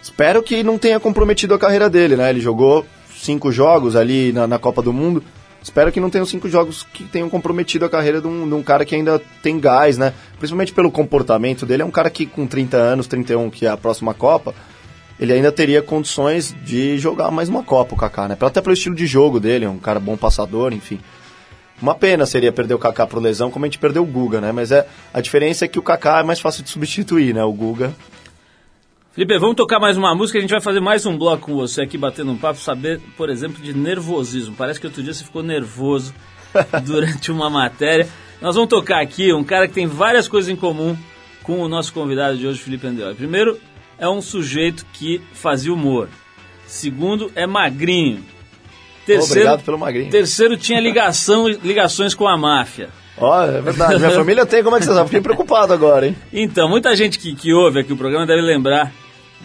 [0.01, 2.29] Espero que não tenha comprometido a carreira dele, né?
[2.29, 2.85] Ele jogou
[3.15, 5.23] cinco jogos ali na, na Copa do Mundo.
[5.63, 8.61] Espero que não tenham cinco jogos que tenham comprometido a carreira de um, de um
[8.61, 10.13] cara que ainda tem gás, né?
[10.37, 11.83] Principalmente pelo comportamento dele.
[11.83, 14.53] É um cara que com 30 anos, 31, que é a próxima Copa,
[15.17, 18.37] ele ainda teria condições de jogar mais uma Copa, o Kaká, né?
[18.39, 20.99] Até pelo estilo de jogo dele, é um cara bom passador, enfim.
[21.81, 24.51] Uma pena seria perder o Kaká por lesão, como a gente perdeu o Guga, né?
[24.51, 27.43] Mas é, a diferença é que o Kaká é mais fácil de substituir, né?
[27.43, 27.93] O Guga
[29.13, 31.83] Felipe, vamos tocar mais uma música, a gente vai fazer mais um bloco com você
[31.83, 34.55] aqui, batendo um papo, saber, por exemplo, de nervosismo.
[34.55, 36.15] Parece que outro dia você ficou nervoso
[36.83, 38.07] durante uma matéria.
[38.41, 40.97] Nós vamos tocar aqui um cara que tem várias coisas em comum
[41.43, 43.13] com o nosso convidado de hoje, Felipe Andreoli.
[43.13, 43.59] Primeiro,
[43.99, 46.09] é um sujeito que fazia humor.
[46.65, 48.25] Segundo, é magrinho.
[49.05, 50.09] Terceiro, Obrigado pelo magrinho.
[50.09, 52.89] terceiro tinha ligação, ligações com a máfia.
[53.15, 53.99] Ó, é verdade.
[53.99, 55.05] Minha família tem, como é que você sabe?
[55.05, 56.15] Fiquei preocupado agora, hein?
[56.33, 58.91] Então, muita gente que, que ouve aqui o programa deve lembrar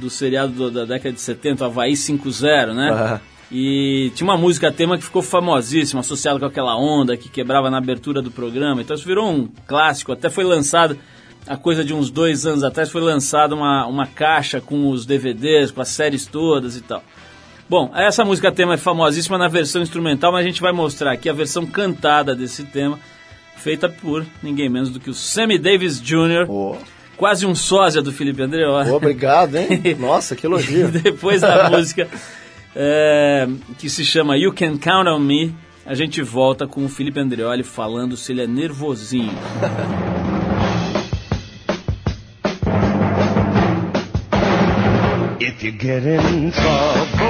[0.01, 2.91] do seriado do- da década de 70, Havaí 5.0, né?
[2.91, 3.21] Aham.
[3.51, 7.79] E tinha uma música tema que ficou famosíssima, associada com aquela onda que quebrava na
[7.79, 8.83] abertura do programa.
[8.83, 10.99] Então isso virou um clássico, até foi lançado,
[11.47, 15.71] a coisa de uns dois anos atrás, foi lançada uma, uma caixa com os DVDs,
[15.71, 17.03] com as séries todas e tal.
[17.71, 21.29] Bom, essa música tema é famosíssima na versão instrumental, mas a gente vai mostrar aqui
[21.29, 22.99] a versão cantada desse tema,
[23.57, 26.77] feita por ninguém menos do que o Sammy Davis Jr., Ô,
[27.19, 28.91] quase um sósia do Felipe Andreoli.
[28.91, 29.69] obrigado, hein?
[29.99, 30.89] Nossa, que elogio.
[30.89, 32.09] Depois da música
[32.75, 33.47] é,
[33.77, 35.55] que se chama You Can Count on Me,
[35.85, 39.33] a gente volta com o Felipe Andreoli falando se ele é nervosinho.
[45.41, 47.28] If you get in trouble,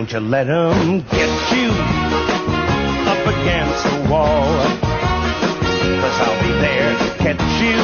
[0.00, 1.70] don't you let 'em get you
[3.12, 4.48] up against the wall.
[6.00, 7.78] Cause I'll be there to catch you,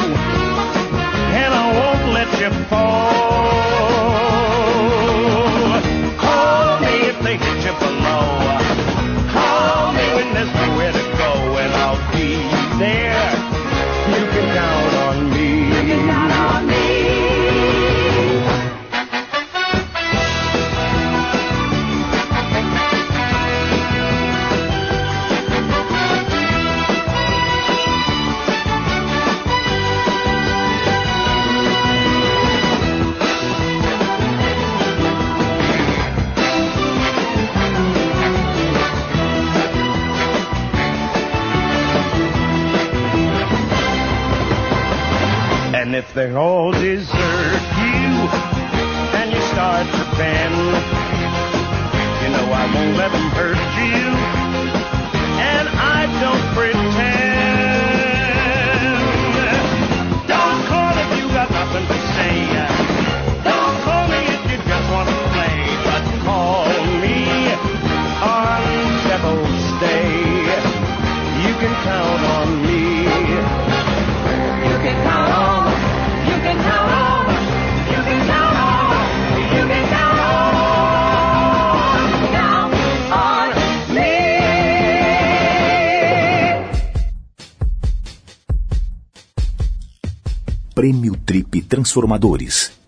[1.41, 3.96] and I won't let you fall.
[45.91, 48.27] They all desert you
[49.15, 50.53] and you start to bend,
[52.21, 54.11] you know I won't let them hurt you,
[55.39, 56.97] and I don't pretend.
[60.27, 62.35] Don't call if you got nothing to say.
[63.47, 66.67] Don't call me if you just want to play, but call
[66.99, 67.17] me
[68.27, 68.61] on
[69.07, 70.51] Devil's Day.
[71.47, 72.66] You can count on me.
[90.77, 92.79] Prêmio Trip Transformadores.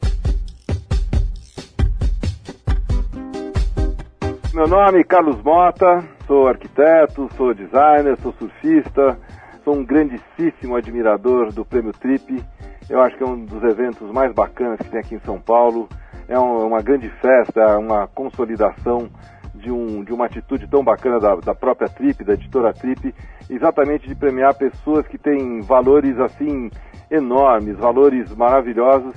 [4.53, 9.17] Meu nome é Carlos Mota, sou arquiteto, sou designer, sou surfista,
[9.63, 12.43] sou um grandíssimo admirador do Prêmio Trip.
[12.87, 15.89] Eu acho que é um dos eventos mais bacanas que tem aqui em São Paulo.
[16.27, 19.09] É um- uma grande festa, uma consolidação
[19.55, 23.15] de, um, de uma atitude tão bacana da, da própria Trip, da editora Trip,
[23.49, 26.69] exatamente de premiar pessoas que têm valores assim
[27.11, 29.13] enormes, valores maravilhosos,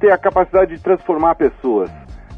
[0.00, 1.90] têm a capacidade de transformar pessoas.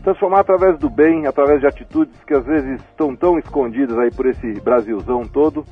[0.02, 4.26] Transformar através do bem, através de atitudes que às vezes estão tão escondidas aí por
[4.26, 5.64] esse Brasilzão todo,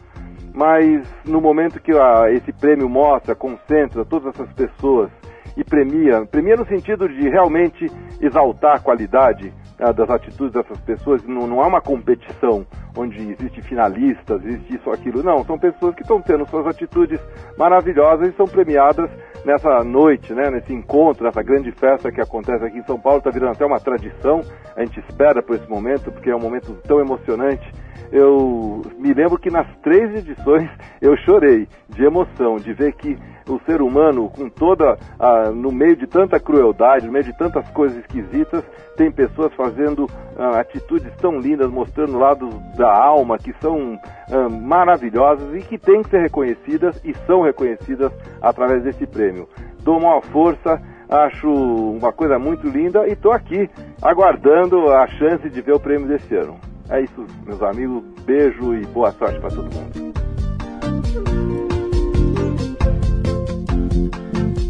[0.55, 5.11] mas no momento que a- esse prêmio mostra, concentra todas essas pessoas
[5.57, 7.87] e premia, premia no sentido de realmente
[8.21, 12.67] exaltar a qualidade ah, das atitudes dessas pessoas, não, não é uma competição
[12.97, 17.21] onde existe finalistas, existe isso aquilo, não, são pessoas que estão tendo suas atitudes
[17.57, 19.09] maravilhosas e são premiadas
[19.45, 23.31] nessa noite, né, nesse encontro, nessa grande festa que acontece aqui em São Paulo, está
[23.31, 24.41] virando até uma tradição,
[24.77, 27.73] a gente espera por esse momento, porque é um momento tão emocionante.
[28.11, 30.71] Eu me lembro que nas três edições
[31.01, 33.19] eu chorei de emoção, de ver que
[33.49, 37.69] o ser humano, com toda, ah, no meio de tanta crueldade, no meio de tantas
[37.71, 38.63] coisas esquisitas,
[38.97, 43.99] tem pessoas fazendo ah, atitudes tão lindas, mostrando lados da alma que são
[44.31, 49.49] ah, maravilhosas e que têm que ser reconhecidas e são reconhecidas através desse prêmio.
[49.83, 53.71] Dou uma força, acho uma coisa muito linda e estou aqui
[54.03, 56.68] aguardando a chance de ver o prêmio desse ano.
[56.91, 58.03] É isso, meus amigos.
[58.25, 60.09] Beijo e boa sorte para todo mundo.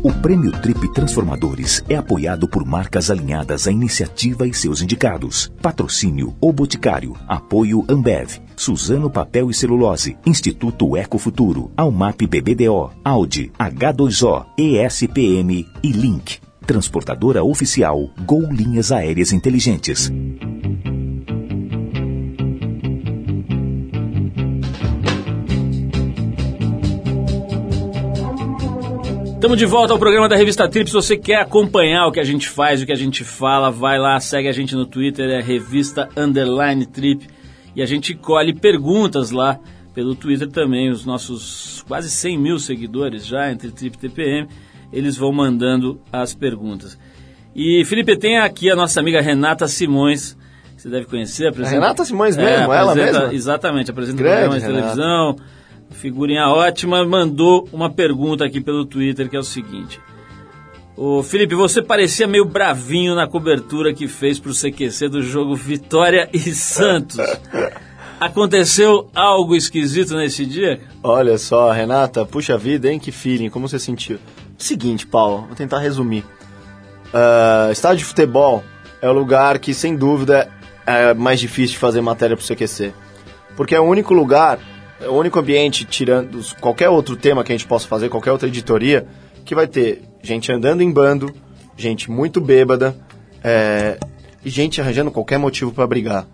[0.03, 5.53] O Prêmio Trip Transformadores é apoiado por marcas alinhadas à iniciativa e seus indicados.
[5.61, 7.14] Patrocínio O Boticário.
[7.27, 8.41] Apoio Ambev.
[8.57, 10.16] Suzano Papel e Celulose.
[10.25, 11.71] Instituto Ecofuturo.
[11.77, 12.91] Almap BBDO.
[13.05, 13.53] Audi.
[13.59, 14.47] H2O.
[14.57, 16.39] ESPM e Link.
[16.66, 20.11] Transportadora oficial Gol Linhas Aéreas Inteligentes.
[29.39, 30.91] Estamos de volta ao programa da Revista Trip.
[30.91, 33.97] Se você quer acompanhar o que a gente faz, o que a gente fala, vai
[33.97, 37.24] lá, segue a gente no Twitter, é Revista Underline Trip.
[37.76, 39.61] E a gente colhe perguntas lá
[39.95, 40.91] pelo Twitter também.
[40.91, 44.49] Os nossos quase 100 mil seguidores já, entre Trip e TPM,
[44.93, 46.99] eles vão mandando as perguntas.
[47.55, 50.36] E, Felipe, tem aqui a nossa amiga Renata Simões,
[50.76, 51.47] você deve conhecer.
[51.47, 51.80] Apresenta...
[51.80, 53.34] Renata Simões mesmo, ela apresenta- mesma?
[53.34, 55.43] Exatamente, apresenta Grande programa de Renata.
[55.91, 60.01] Figurinha ótima, mandou uma pergunta aqui pelo Twitter que é o seguinte.
[60.97, 66.28] Ô Felipe, você parecia meio bravinho na cobertura que fez pro CQC do jogo Vitória
[66.32, 67.18] e Santos.
[68.20, 70.80] Aconteceu algo esquisito nesse dia?
[71.05, 72.99] Olha só, Renata, puxa vida, hein?
[72.99, 74.18] Que feeling, como você sentiu?
[74.57, 76.24] Seguinte, Paulo, vou tentar resumir.
[77.14, 78.64] Ah, estádio de futebol
[79.01, 80.49] é o lugar que, sem dúvida,
[80.84, 82.93] é mais difícil de fazer matéria pro CQC.
[83.57, 84.59] Porque é o único lugar,
[85.01, 88.49] é o único ambiente, tirando qualquer outro tema que a gente possa fazer, qualquer outra
[88.49, 89.07] editoria,
[89.45, 91.33] que vai ter gente andando em bando,
[91.77, 92.97] gente muito bêbada,
[93.43, 93.99] é,
[94.45, 96.27] e gente arranjando qualquer motivo para brigar.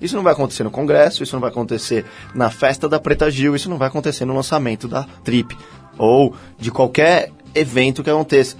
[0.00, 2.04] Isso não vai acontecer no Congresso, isso não vai acontecer
[2.34, 5.56] na festa da Preta Gil, isso não vai acontecer no lançamento da Trip,
[5.96, 8.56] ou de qualquer evento que aconteça.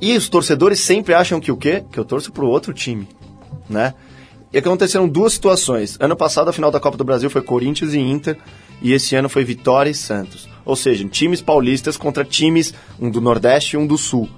[0.00, 1.84] E os torcedores sempre acham que o quê?
[1.90, 3.08] Que eu torço pro outro time,
[3.68, 3.94] né?
[4.52, 5.96] E aconteceram duas situações.
[6.00, 8.38] Ano passado, a final da Copa do Brasil foi Corinthians e Inter,
[8.80, 10.48] e esse ano foi Vitória e Santos.
[10.64, 14.28] Ou seja, times paulistas contra times, um do Nordeste e um do Sul.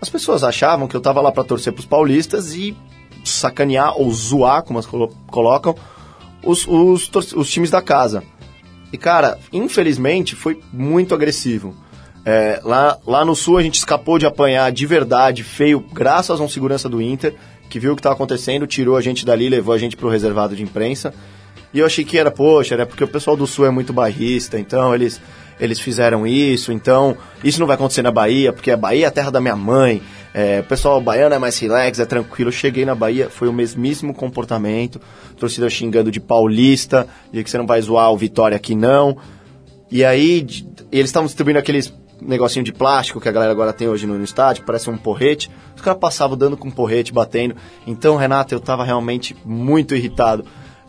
[0.00, 2.76] As pessoas achavam que eu tava lá para torcer pros paulistas e
[3.24, 5.74] sacanear ou zoar, como as colo- colocam,
[6.42, 8.22] os, os, os times da casa.
[8.92, 11.74] E, cara, infelizmente foi muito agressivo.
[12.24, 16.42] É, lá, lá no Sul a gente escapou de apanhar de verdade, feio, graças a
[16.44, 17.34] um segurança do Inter,
[17.68, 20.56] que viu o que estava acontecendo, tirou a gente dali, levou a gente pro reservado
[20.56, 21.12] de imprensa.
[21.72, 24.58] E eu achei que era, poxa, era porque o pessoal do Sul é muito bairrista,
[24.58, 25.20] então eles,
[25.60, 29.10] eles fizeram isso, então isso não vai acontecer na Bahia, porque a Bahia é a
[29.10, 30.02] terra da minha mãe.
[30.32, 32.48] É, o pessoal baiano é mais relax, é tranquilo.
[32.48, 35.00] Eu cheguei na Bahia, foi o mesmíssimo comportamento.
[35.36, 39.16] Torcida xingando de paulista, de que você não vai zoar o Vitória aqui não.
[39.90, 40.46] E aí,
[40.92, 44.64] eles estavam distribuindo aqueles negocinho de plástico que a galera agora tem hoje no, estádio,
[44.64, 45.50] parece um porrete.
[45.74, 47.54] Os caras passavam dando com porrete, batendo.
[47.86, 50.44] Então, Renato, eu tava realmente muito irritado.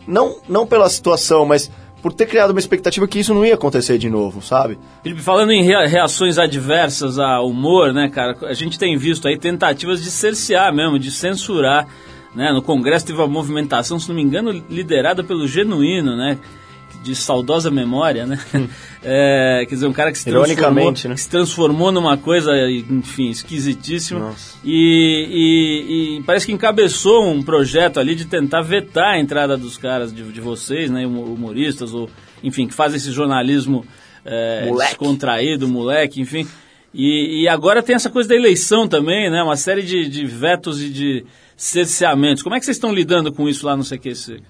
[0.06, 1.70] Não, não pela situação, mas
[2.02, 4.78] por ter criado uma expectativa que isso não ia acontecer de novo, sabe?
[5.02, 8.36] Felipe, falando em rea- reações adversas ao humor, né, cara?
[8.42, 11.86] A gente tem visto aí tentativas de cercear mesmo, de censurar.
[12.34, 12.52] Né?
[12.52, 16.38] No Congresso teve uma movimentação, se não me engano, liderada pelo Genuíno, né?
[17.02, 18.38] De saudosa memória, né?
[19.02, 20.24] É, quer dizer, um cara que se
[20.66, 21.14] transformou, né?
[21.14, 24.20] que se transformou numa coisa, enfim, esquisitíssima.
[24.62, 29.78] E, e- e parece que encabeçou um projeto ali de tentar vetar a entrada dos
[29.78, 32.10] caras, de, de vocês, né, humo- humoristas, ou
[32.44, 33.86] enfim, que fazem esse jornalismo
[34.22, 34.90] é, Moleque.
[34.90, 36.46] descontraído, moleque, enfim.
[36.92, 39.42] E, e agora tem essa coisa da eleição também, né?
[39.42, 41.24] Uma série de, de vetos e de
[41.56, 42.42] cerceamentos.
[42.42, 44.42] Como é que vocês estão lidando com isso lá no CQC?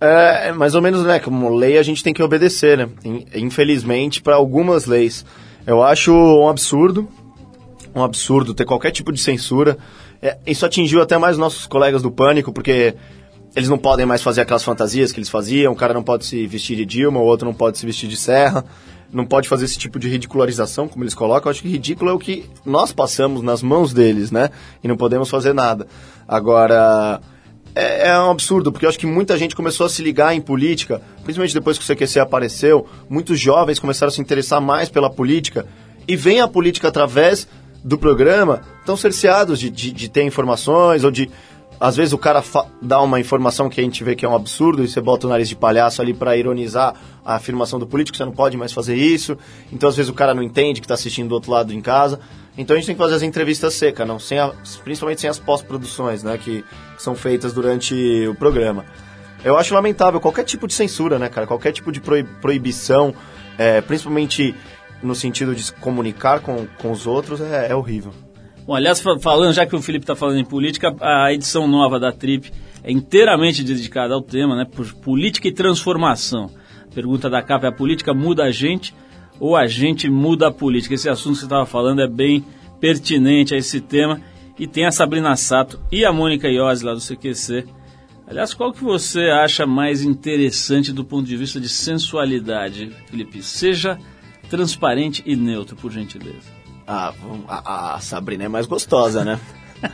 [0.00, 1.18] É, mais ou menos, né?
[1.18, 2.88] Como lei a gente tem que obedecer, né?
[3.04, 5.24] In- Infelizmente, para algumas leis.
[5.66, 7.08] Eu acho um absurdo,
[7.94, 9.76] um absurdo ter qualquer tipo de censura.
[10.22, 12.94] É, isso atingiu até mais nossos colegas do Pânico, porque
[13.56, 15.72] eles não podem mais fazer aquelas fantasias que eles faziam.
[15.72, 18.16] O cara não pode se vestir de Dilma, o outro não pode se vestir de
[18.16, 18.64] Serra.
[19.10, 21.48] Não pode fazer esse tipo de ridicularização, como eles colocam.
[21.48, 24.50] Eu acho que ridículo é o que nós passamos nas mãos deles, né?
[24.84, 25.86] E não podemos fazer nada.
[26.26, 27.18] Agora,
[27.74, 30.40] é, é um absurdo, porque eu acho que muita gente começou a se ligar em
[30.40, 35.10] política, principalmente depois que o CQC apareceu, muitos jovens começaram a se interessar mais pela
[35.10, 35.66] política,
[36.06, 37.46] e vem a política através
[37.84, 41.30] do programa, estão cerceados de, de, de ter informações, ou de...
[41.80, 42.42] Às vezes o cara
[42.82, 45.30] dá uma informação que a gente vê que é um absurdo e você bota o
[45.30, 46.92] nariz de palhaço ali para ironizar
[47.24, 49.38] a afirmação do político, você não pode mais fazer isso.
[49.72, 52.18] Então às vezes o cara não entende que está assistindo do outro lado em casa.
[52.58, 54.52] Então a gente tem que fazer as entrevistas secas, não, sem a-
[54.82, 56.64] principalmente sem as pós-produções, né, que,
[56.98, 57.94] são feitas durante
[58.26, 58.84] o programa.
[59.44, 61.46] Eu acho lamentável qualquer tipo de censura, né, cara?
[61.46, 63.14] Qualquer tipo de proib- proibição,
[63.56, 64.52] é, principalmente
[65.00, 68.12] no sentido de se comunicar com, com os outros, é, é horrível.
[68.66, 72.00] Bom, aliás, fa- falando, já que o Felipe está falando em política, a edição nova
[72.00, 72.50] da Trip
[72.82, 74.64] é inteiramente dedicada ao tema, né?
[74.64, 76.50] Por política e transformação.
[76.90, 78.92] A pergunta da capa é: a política muda a gente
[79.40, 80.94] ou a gente muda a política?
[80.94, 82.44] Esse assunto que você estava falando é bem
[82.80, 84.20] pertinente a esse tema.
[84.58, 87.64] E tem a Sabrina Sato e a Mônica Iose lá do CQC.
[88.26, 93.42] Aliás, qual que você acha mais interessante do ponto de vista de sensualidade, Felipe?
[93.42, 93.98] Seja
[94.50, 96.58] transparente e neutro, por gentileza.
[96.86, 97.14] Ah,
[97.48, 99.38] a, a Sabrina é mais gostosa, né?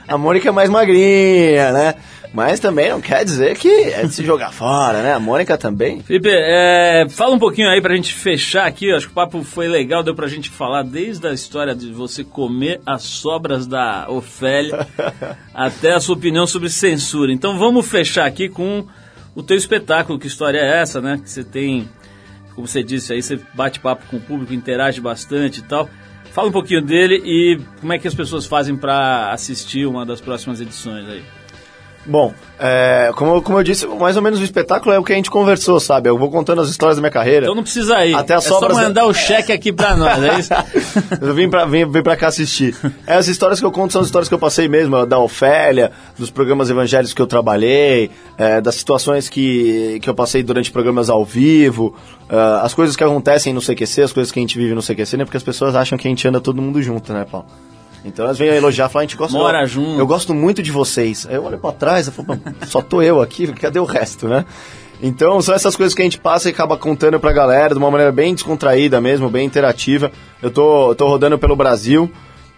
[0.08, 1.94] A Mônica é mais magrinha, né?
[2.34, 5.12] Mas também não quer dizer que é de se jogar fora, né?
[5.12, 6.02] A Mônica também.
[6.02, 8.90] Felipe, é, fala um pouquinho aí pra gente fechar aqui.
[8.92, 12.24] Acho que o papo foi legal, deu pra gente falar desde a história de você
[12.24, 14.84] comer as sobras da Ofélia
[15.54, 17.32] até a sua opinião sobre censura.
[17.32, 18.84] Então vamos fechar aqui com
[19.32, 20.18] o teu espetáculo.
[20.18, 21.20] Que história é essa, né?
[21.22, 21.88] Que você tem,
[22.56, 25.88] como você disse aí, você bate papo com o público, interage bastante e tal.
[26.32, 30.20] Fala um pouquinho dele e como é que as pessoas fazem pra assistir uma das
[30.20, 31.22] próximas edições aí.
[32.06, 35.16] Bom, é, como, como eu disse, mais ou menos o espetáculo é o que a
[35.16, 36.08] gente conversou, sabe?
[36.10, 37.46] Eu vou contando as histórias da minha carreira.
[37.46, 38.14] Então não precisa ir.
[38.14, 40.50] Até as é só sobras da- mandar o cheque aqui pra nós, é isso?
[41.20, 42.76] eu vim pra, vim, vim pra cá assistir.
[43.06, 45.92] É, As histórias que eu conto são as histórias que eu passei mesmo, da Ofélia,
[46.18, 51.08] dos programas evangélicos que eu trabalhei, é, das situações que, que eu passei durante programas
[51.08, 51.94] ao vivo,
[52.28, 55.16] ah, as coisas que acontecem no CQC, as coisas que a gente vive no CQC,
[55.16, 55.24] né?
[55.24, 57.46] Porque as pessoas acham que a gente anda todo mundo junto, né, Paulo?
[58.04, 59.98] Então elas vêm elogiar, falar, a gente gosta Mora eu, junto.
[59.98, 61.26] Eu gosto muito de vocês.
[61.26, 64.28] Aí eu olho pra trás, eu falo, "Pô, só tô eu aqui, cadê o resto,
[64.28, 64.44] né?
[65.02, 67.90] Então são essas coisas que a gente passa e acaba contando pra galera de uma
[67.90, 70.12] maneira bem descontraída mesmo, bem interativa.
[70.42, 72.10] Eu tô, eu tô rodando pelo Brasil.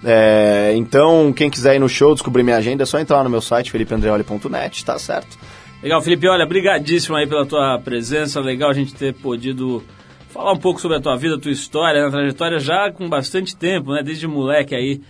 [0.05, 3.30] é, então, quem quiser ir no show, descobrir minha agenda, é só entrar lá no
[3.30, 5.38] meu site, felipeandreoli.net, tá certo?
[5.82, 9.82] Legal, Felipe, olha, brigadíssimo aí pela tua presença, legal a gente ter podido
[10.28, 13.57] falar um pouco sobre a tua vida, a tua história, né, trajetória já com bastante
[13.57, 15.01] tempo, né, desde moleque aí,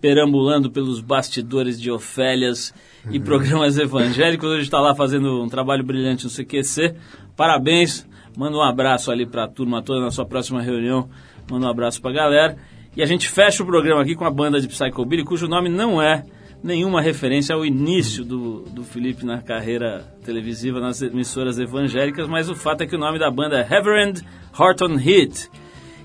[0.00, 2.72] perambulando pelos bastidores de Ofélias
[3.10, 6.94] e programas evangélicos, hoje está lá fazendo um trabalho brilhante no CQC,
[7.36, 11.08] parabéns, manda um abraço ali para a turma toda na sua próxima reunião,
[11.50, 12.56] manda um abraço para a galera,
[12.96, 16.00] e a gente fecha o programa aqui com a banda de Psychobilly, cujo nome não
[16.00, 16.24] é
[16.62, 22.54] nenhuma referência ao início do, do Felipe na carreira televisiva nas emissoras evangélicas, mas o
[22.54, 24.22] fato é que o nome da banda é Reverend
[24.58, 25.48] Horton Heat.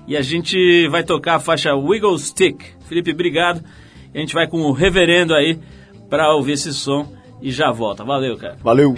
[0.06, 2.62] E a gente vai tocar a faixa Wiggle Stick.
[2.86, 3.64] Felipe, obrigado.
[4.14, 5.58] A gente vai com o reverendo aí
[6.08, 7.12] para ouvir esse som
[7.42, 8.04] e já volta.
[8.04, 8.56] Valeu, cara.
[8.62, 8.94] Valeu!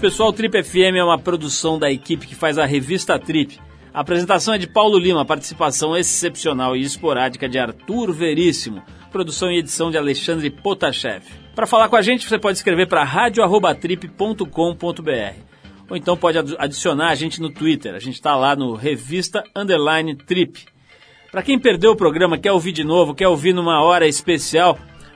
[0.00, 0.32] Isso, pessoal.
[0.32, 3.60] Trip FM é uma produção da equipe que faz a revista Trip.
[3.92, 8.82] A apresentação é de Paulo Lima, participação excepcional e esporádica de Arthur Veríssimo,
[9.12, 11.24] produção e edição de Alexandre Potashev.
[11.54, 14.44] Para falar com a gente, você pode escrever para radio@trip.com.br
[15.90, 17.94] ou então pode adicionar a gente no Twitter.
[17.94, 20.64] A gente está lá no Revista Underline Trip.
[21.30, 24.78] Para quem perdeu o programa, quer ouvir de novo, quer ouvir numa hora especial,